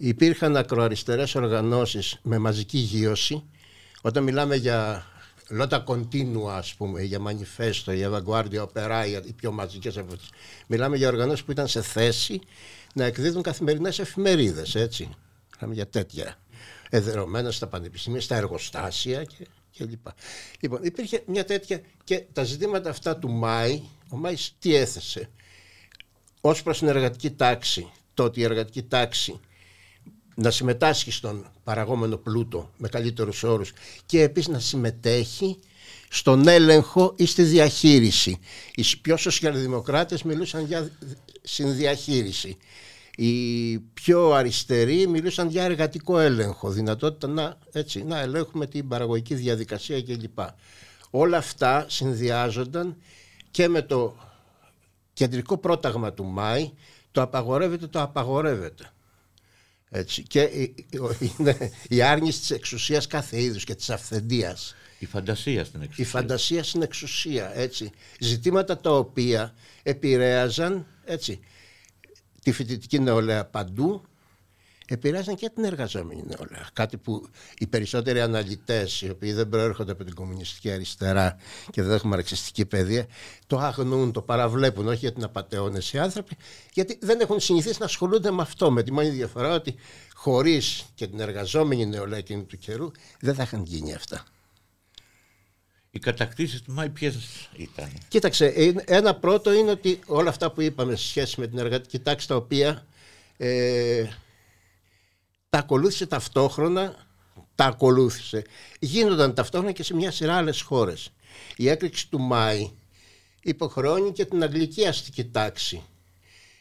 [0.03, 3.43] Υπήρχαν ακροαριστερές οργανώσεις με μαζική γύρωση.
[4.01, 5.05] Όταν μιλάμε για
[5.49, 10.29] λότα κοντίνουα, ας πούμε, για μανιφέστο, για βαγκουάρδια, οπεράια, οι πιο μαζικές από αυτές.
[10.67, 12.41] Μιλάμε για οργανώσεις που ήταν σε θέση
[12.93, 15.09] να εκδίδουν καθημερινές εφημερίδες, έτσι.
[15.55, 16.37] Μιλάμε για τέτοια.
[16.89, 20.13] Εδερωμένα στα πανεπιστήμια, στα εργοστάσια και, και λοιπά.
[20.59, 25.29] Λοιπόν, υπήρχε μια τέτοια και τα ζητήματα αυτά του Μάη, ο Μάης τι έθεσε;
[26.41, 29.39] Ως προς την εργατική τάξη, το ότι η εργατική τάξη
[30.41, 33.73] να συμμετάσχει στον παραγόμενο πλούτο με καλύτερους όρους
[34.05, 35.59] και επίσης να συμμετέχει
[36.09, 38.39] στον έλεγχο ή στη διαχείριση.
[38.75, 40.91] Οι πιο σοσιαλδημοκράτες μιλούσαν για
[41.41, 42.57] συνδιαχείριση.
[43.15, 50.01] Οι πιο αριστεροί μιλούσαν για εργατικό έλεγχο, δυνατότητα να, έτσι, να ελέγχουμε την παραγωγική διαδικασία
[50.01, 50.39] κλπ.
[51.09, 52.95] Όλα αυτά συνδυάζονταν
[53.51, 54.15] και με το
[55.13, 56.71] κεντρικό πρόταγμα του Μάη
[57.11, 58.91] το απαγορεύεται, το απαγορεύεται.
[59.93, 60.23] Έτσι.
[60.23, 60.99] Και η- η-
[61.37, 64.75] είναι η άρνηση της εξουσίας κάθε είδους και της αυθεντίας.
[64.99, 66.05] Η φαντασία στην Η εξουσία.
[66.05, 67.51] φαντασία στην εξουσία.
[67.57, 67.89] Έτσι.
[68.19, 71.39] Ζητήματα τα οποία επηρέαζαν έτσι,
[72.43, 74.05] τη φοιτητική νεολαία παντού,
[74.93, 76.67] επηρέαζαν και την εργαζόμενη νεολαία.
[76.73, 81.37] Κάτι που οι περισσότεροι αναλυτές, οι οποίοι δεν προέρχονται από την κομμουνιστική αριστερά
[81.69, 83.07] και δεν έχουν μαρξιστική παιδεία,
[83.47, 86.37] το αγνοούν, το παραβλέπουν, όχι γιατί είναι απαταιώνες οι άνθρωποι,
[86.73, 89.75] γιατί δεν έχουν συνηθίσει να ασχολούνται με αυτό, με τη μόνη διαφορά ότι
[90.13, 94.25] χωρίς και την εργαζόμενη νεολαία εκείνη του καιρού δεν θα είχαν γίνει αυτά.
[95.93, 97.15] Οι κατακτήσεις του Μάη ποιες
[97.57, 101.57] ήταν; Κοίταξε, ε, ένα πρώτο είναι ότι όλα αυτά που είπαμε σε σχέση με την
[101.57, 102.85] εργατική τάξη τα οποία
[103.37, 104.05] ε,
[105.51, 107.07] τα ακολούθησε ταυτόχρονα,
[107.55, 108.43] τα ακολούθησε.
[108.79, 111.09] Γίνονταν ταυτόχρονα και σε μια σειρά άλλες χώρες.
[111.55, 112.71] Η έκρηξη του Μάη
[113.41, 115.83] υποχρεώνει και την αγγλική αστική τάξη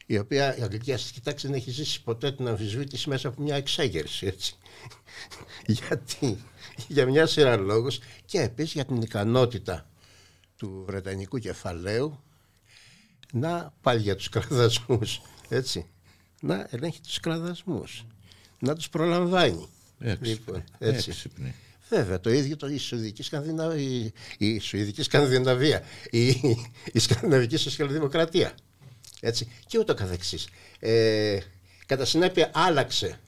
[0.06, 3.56] η οποία η αγγλική αστική τάξη δεν έχει ζήσει ποτέ την αμφισβήτηση μέσα από μια
[3.56, 4.56] εξέγερση έτσι.
[5.78, 6.44] Γιατί
[6.88, 9.88] για μια σειρά λόγους και επίσης για την ικανότητα
[10.56, 12.22] του Βρετανικού κεφαλαίου
[13.32, 15.86] να πάλι για τους κραδασμούς έτσι
[16.40, 18.04] να ελέγχει τους κραδασμούς
[18.60, 19.68] να τους προλαμβάνει
[20.20, 21.10] Λοιπόν, έτσι.
[21.10, 21.54] Έξυπνη.
[21.88, 26.28] Βέβαια, το ίδιο το, η Σουηδική Σκανδιναβία, η, η Σουηδική Σκανδιναβία, η,
[26.92, 28.54] η Σκανδιναβική Σοσιαλδημοκρατία.
[29.20, 30.48] Έτσι, και ούτω καθεξής.
[30.78, 31.38] Ε,
[31.86, 33.20] κατά συνέπεια άλλαξε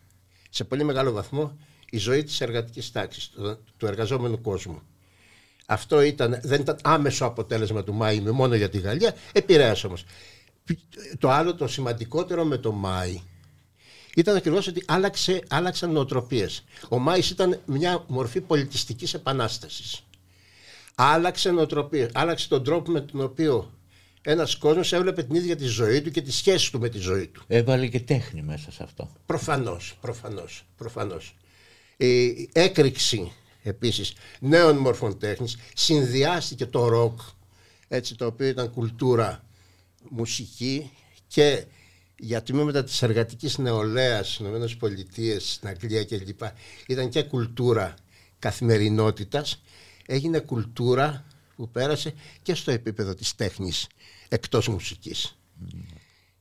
[0.50, 1.58] σε πολύ μεγάλο βαθμό
[1.90, 4.82] η ζωή της εργατικής τάξης, του, του εργαζόμενου κόσμου.
[5.66, 10.04] Αυτό ήταν, δεν ήταν άμεσο αποτέλεσμα του Μάη με μόνο για τη Γαλλία, επηρέασε όμως.
[11.18, 13.20] Το άλλο, το σημαντικότερο με το Μάη,
[14.16, 16.64] ήταν ακριβώς ότι άλλαξε, άλλαξαν νοοτροπίες.
[16.88, 20.04] Ο Μάης ήταν μια μορφή πολιτιστικής επανάστασης.
[20.94, 22.10] Άλλαξε νοοτροπίες.
[22.14, 23.72] Άλλαξε τον τρόπο με τον οποίο
[24.22, 27.26] ένας κόσμος έβλεπε την ίδια τη ζωή του και τη σχέση του με τη ζωή
[27.26, 27.42] του.
[27.46, 29.10] Έβαλε και τέχνη μέσα σε αυτό.
[29.26, 30.64] Προφανώς, προφανώς.
[30.76, 31.34] Προφανώς.
[31.96, 33.32] Η έκρηξη
[33.62, 37.20] επίσης νέων μορφών τέχνης συνδυάστηκε το ροκ
[37.88, 39.44] έτσι το οποίο ήταν κουλτούρα
[40.10, 40.90] μουσική
[41.26, 41.64] και
[42.24, 46.40] για τμήματα της εργατικής νεολαίας στις ΗΠΑ, στην Αγγλία κλπ.
[46.86, 47.94] Ήταν και κουλτούρα
[48.38, 49.62] καθημερινότητας,
[50.06, 51.24] έγινε κουλτούρα
[51.56, 53.86] που πέρασε και στο επίπεδο της τέχνης
[54.28, 55.36] εκτός μουσικής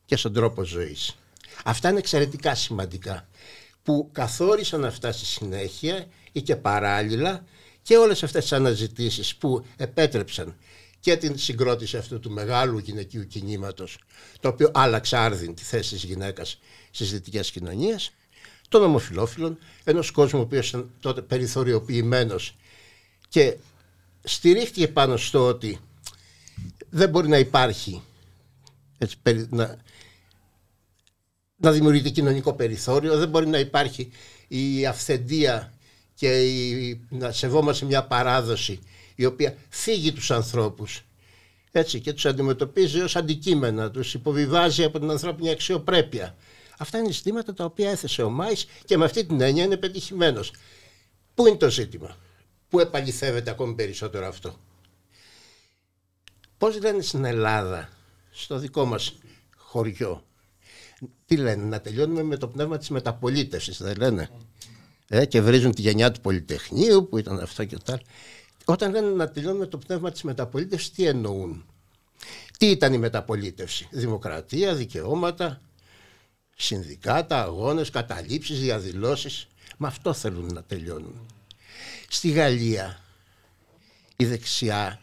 [0.05, 1.17] και στον τρόπο ζωής.
[1.63, 3.27] Αυτά είναι εξαιρετικά σημαντικά
[3.83, 7.45] που καθόρισαν αυτά στη συνέχεια ή και παράλληλα
[7.81, 10.55] και όλες αυτές τις αναζητήσεις που επέτρεψαν
[11.01, 13.97] και την συγκρότηση αυτού του μεγάλου γυναικείου κινήματος
[14.39, 16.59] το οποίο άλλαξε άρδιν τη θέση της γυναίκας
[16.91, 18.11] στις δυτικές κοινωνίες
[18.69, 22.55] των ομοφιλόφιλων, ενός κόσμου ο οποίος ήταν τότε περιθωριοποιημένος
[23.29, 23.57] και
[24.23, 25.79] στηρίχτηκε πάνω στο ότι
[26.89, 28.01] δεν μπορεί να υπάρχει
[28.97, 29.77] έτσι, περι- να,
[31.55, 34.11] να δημιουργείται κοινωνικό περιθώριο, δεν μπορεί να υπάρχει
[34.47, 35.73] η αυθεντία
[36.13, 38.79] και η, να σεβόμαστε μια παράδοση
[39.21, 41.03] η οποία φύγει τους ανθρώπους
[41.71, 46.35] έτσι, και τους αντιμετωπίζει ως αντικείμενα, τους υποβιβάζει από την ανθρώπινη αξιοπρέπεια.
[46.77, 50.53] Αυτά είναι ζητήματα τα οποία έθεσε ο Μάης και με αυτή την έννοια είναι πετυχημένος.
[51.33, 52.15] Πού είναι το ζήτημα,
[52.69, 54.59] πού επαληθεύεται ακόμη περισσότερο αυτό;
[56.57, 57.89] Πώς λένε στην Ελλάδα,
[58.31, 59.13] στο δικό μας
[59.55, 60.23] χωριό,
[61.25, 64.29] τι λένε, να τελειώνουμε με το πνεύμα της μεταπολίτευσης, δεν λένε;
[65.07, 68.01] Ε, και βρίζουν τη γενιά του Πολυτεχνείου που ήταν αυτό και τα άλλα.
[68.65, 71.65] Όταν λένε να τελειώνουμε το πνεύμα της μεταπολίτευσης, τι εννοούν;
[72.57, 75.61] Τι ήταν η μεταπολίτευση; Δημοκρατία, δικαιώματα,
[76.55, 79.47] συνδικάτα, αγώνες, καταλήψεις, διαδηλώσεις.
[79.77, 81.25] Με αυτό θέλουν να τελειώνουν.
[82.07, 82.99] Στη Γαλλία
[84.21, 84.99] η δεξιά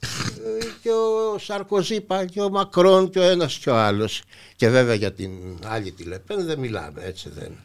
[0.00, 4.22] ε, και ο Σαρκοζή πάει και ο Μακρόν και ο ένας και ο άλλος
[4.56, 5.32] και βέβαια για την
[5.64, 7.58] άλλη τη Λεπέν δεν μιλάμε έτσι δεν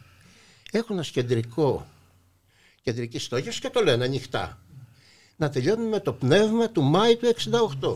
[0.71, 1.88] έχουν ένα κεντρικό
[2.82, 4.61] κεντρική στόχη και το λένε ανοιχτά
[5.41, 7.33] να τελειώνουν με το πνεύμα του Μάη του
[7.81, 7.95] 68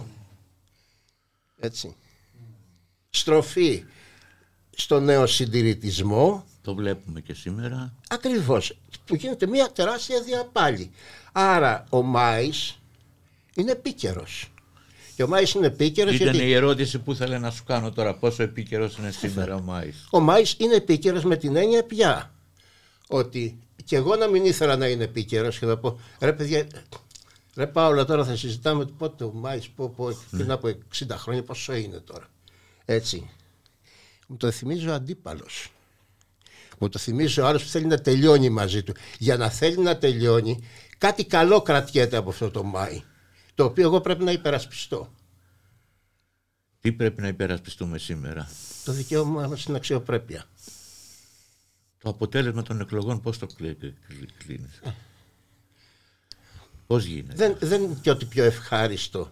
[1.60, 1.96] έτσι
[3.10, 3.84] στροφή
[4.76, 7.94] στο νέο συντηρητισμό Το βλέπουμε και σήμερα.
[8.10, 8.78] Ακριβώς.
[9.06, 10.92] Που γίνεται μια τεράστια διαπάλη.
[11.32, 12.80] Άρα ο Μάης
[13.56, 14.52] είναι επίκαιρος.
[15.16, 18.16] Και ο Μάης είναι επίκαιρος Ήταν γιατί η ερώτηση που ήθελα να σου κάνω τώρα.
[18.16, 22.32] Πόσο επίκαιρος είναι σήμερα ο Μάης; ο Μάης είναι επίκαιρος με την έννοια πια.
[23.08, 26.68] Ότι και εγώ να μην ήθελα να είναι επίκαιρος και να πω ρε παιδιά,
[27.56, 31.74] ρε Πάολα τώρα θα συζητάμε πότε ο Μάης πω, πω, πριν από 60 χρόνια πόσο
[31.74, 32.28] είναι τώρα.
[32.86, 33.30] Έτσι.
[34.28, 35.70] Μου το θυμίζει ο αντίπαλος.
[36.80, 38.94] Μου το θυμίζει ο άλλος που θέλει να τελειώνει μαζί του.
[39.20, 40.60] Για να θέλει να τελειώνει,
[40.98, 43.04] κάτι καλό κρατιέται από αυτό το Μάη.
[43.56, 45.12] Το οποίο εγώ πρέπει να υπερασπιστώ.
[46.82, 48.50] Τι πρέπει να υπερασπιστούμε σήμερα;
[48.86, 50.46] Το δικαίωμα μας στην αξιοπρέπεια.
[52.02, 54.82] Το αποτέλεσμα των εκλογών πώς το κλει- κλει- κλείνεις;
[56.88, 59.32] Πώς γίνεται; Δεν, δεν είναι και ότι πιο ευχάριστο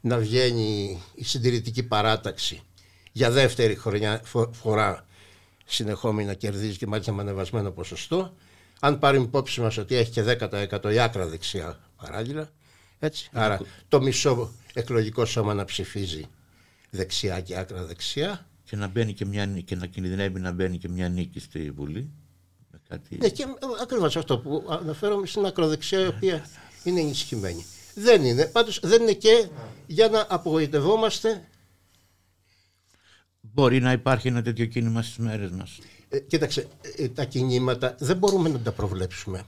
[0.00, 2.60] να βγαίνει η συντηρητική παράταξη
[3.12, 5.06] για δεύτερη χρονιά, φο- φορά
[5.64, 8.34] συνεχόμενη να κερδίζει και μάλιστα με ανεβασμένο ποσοστό.
[8.80, 12.50] Αν πάρουμε υπόψη μας ότι έχει και 10% η άκρα δεξιά παράλληλα.
[12.98, 13.28] Έτσι.
[13.32, 16.24] Άρα το μισό εκλογικό σώμα να ψηφίζει
[16.90, 18.46] δεξιά και άκρα δεξιά.
[18.64, 21.70] Και να, μπαίνει και, μια, νί- και να κινδυνεύει να μπαίνει και μια νίκη στη
[21.70, 22.10] Βουλή.
[22.92, 23.16] Με κάτι...
[23.16, 23.46] Ναι, και
[23.82, 26.46] ακριβώς αυτό που αναφέρομαι στην ακροδεξιά η οποία
[26.84, 27.64] είναι ενισχυμένη.
[27.94, 28.44] Δεν είναι.
[28.44, 29.48] Πάντως δεν είναι και
[29.86, 31.48] για να απογοητευόμαστε.
[33.40, 35.78] Μπορεί να υπάρχει ένα τέτοιο κίνημα στις μέρες μας.
[36.08, 39.42] Ε, κοίταξε, ε, τα κινήματα δεν μπορούμε να τα προβλέψουμε.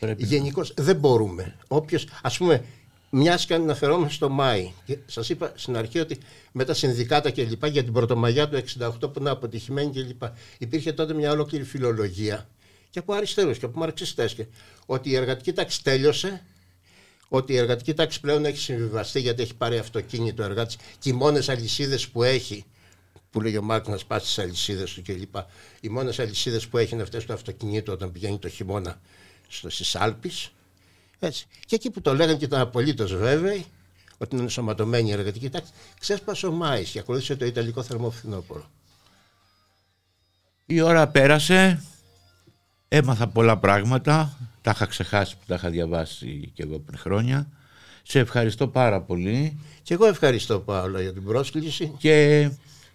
[0.00, 1.56] Πρέπει Γενικώς δεν μπορούμε.
[1.68, 2.64] Όποιος, ας πούμε,
[3.10, 4.72] μιας και αναφερόμαστε στο Μάη,
[5.06, 6.18] σας είπα στην αρχή ότι
[6.52, 10.36] με τα συνδικάτα και λοιπά για την Πρωτομαγιά του 68 που είναι αποτυχημένη και λοιπά,
[10.58, 12.48] υπήρχε τότε μια ολόκληρη φιλολογία
[12.94, 14.36] και από αριστερούς και από μαρξιστές.
[14.86, 16.42] Ότι η εργατική τάξη τέλειωσε,
[17.28, 21.48] ότι η εργατική τάξη πλέον έχει συμβιβαστεί γιατί έχει πάρει αυτοκίνητο εργάτης και οι μόνες
[21.48, 22.64] αλυσίδες που έχει
[23.30, 25.34] που λέγει ο Μάρκ να σπάσει τις αλυσίδες του κλπ.
[25.80, 29.00] Οι μόνες αλυσίδες που έχει είναι αυτές του αυτοκινήτου όταν πηγαίνει το χειμώνα
[29.48, 30.52] στο, στις Άλπεις.
[31.18, 31.46] Έτσι.
[31.66, 33.64] Και εκεί που το λέγανε και ήταν απολύτως βέβαιοι
[34.18, 38.70] ότι είναι ενσωματωμένη η εργατική τάξη, ξέσπασε ο Μάης και ακολούθησε το Ιταλικό θερμοφθινόπωρο.
[40.66, 41.82] Η ώρα πέρασε,
[42.88, 47.48] έμαθα πολλά πράγματα, τα είχα ξεχάσει που τα είχα διαβάσει και εγώ πριν χρόνια.
[48.02, 52.50] Σε ευχαριστώ πάρα πολύ Και εγώ ευχαριστώ Παύλο για την πρόσκληση και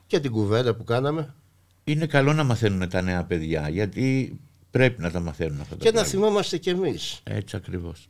[0.08, 1.34] και την κουβέντα που κάναμε
[1.84, 4.40] είναι καλό να μαθαίνουν τα νέα παιδιά γιατί
[4.72, 6.10] πρέπει να τα μαθαίνουν αυτά τα και να πράγματα.
[6.10, 7.20] θυμόμαστε κι εμείς.
[7.24, 8.10] Έτσι ακριβώς.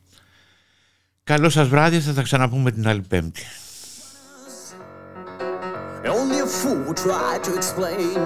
[1.24, 3.42] Καλό σας βράδυ, θα τα ξαναπούμε την άλλη Πέμπτη.
[6.04, 8.18] Only a fool would try to explain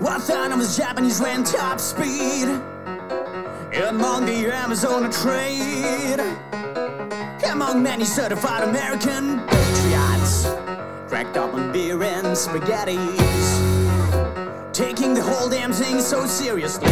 [0.00, 2.48] Thanos Japanese ran top speed
[3.88, 6.20] among the Amazon trade.
[7.50, 10.46] Among many certified American patriots,
[11.08, 13.02] cracked up on beer and spaghettis,
[14.72, 16.90] taking the whole damn thing so seriously.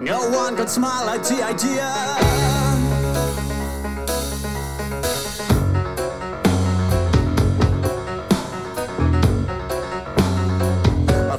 [0.00, 2.61] No one could smile at the idea.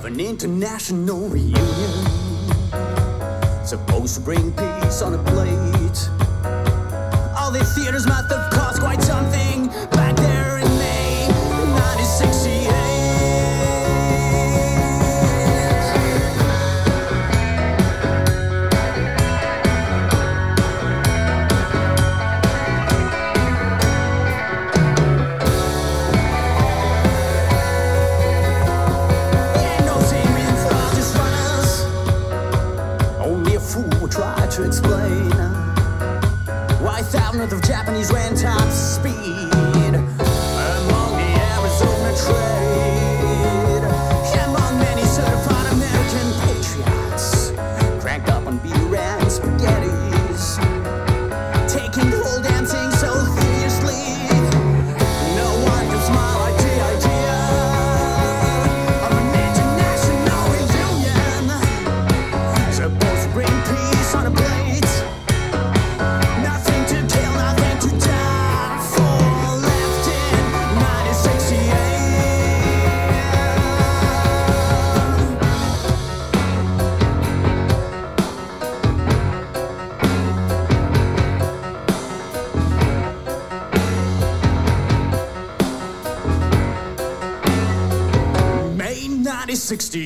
[0.06, 1.64] of an international reunion.
[3.66, 6.10] Supposed to bring peace on a plate.
[7.38, 9.53] All these theaters might have cost quite something.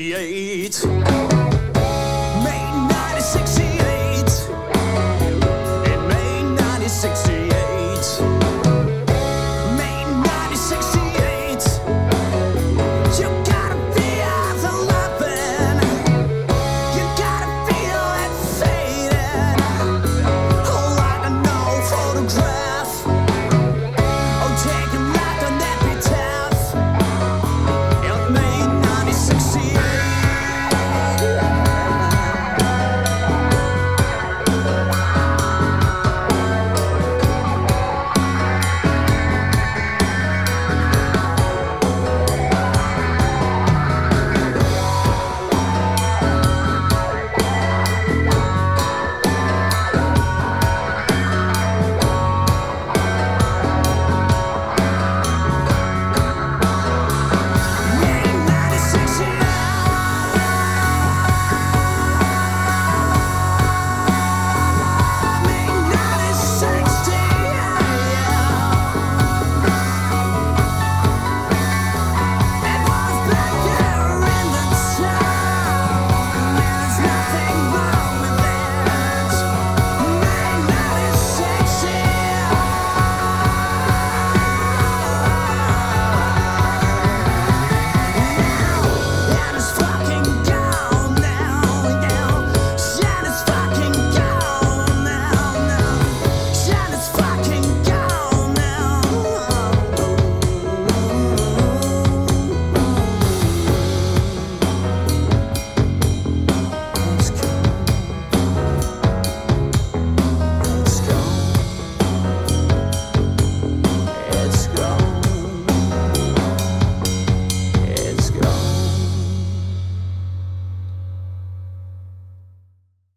[0.07, 0.46] Yeah.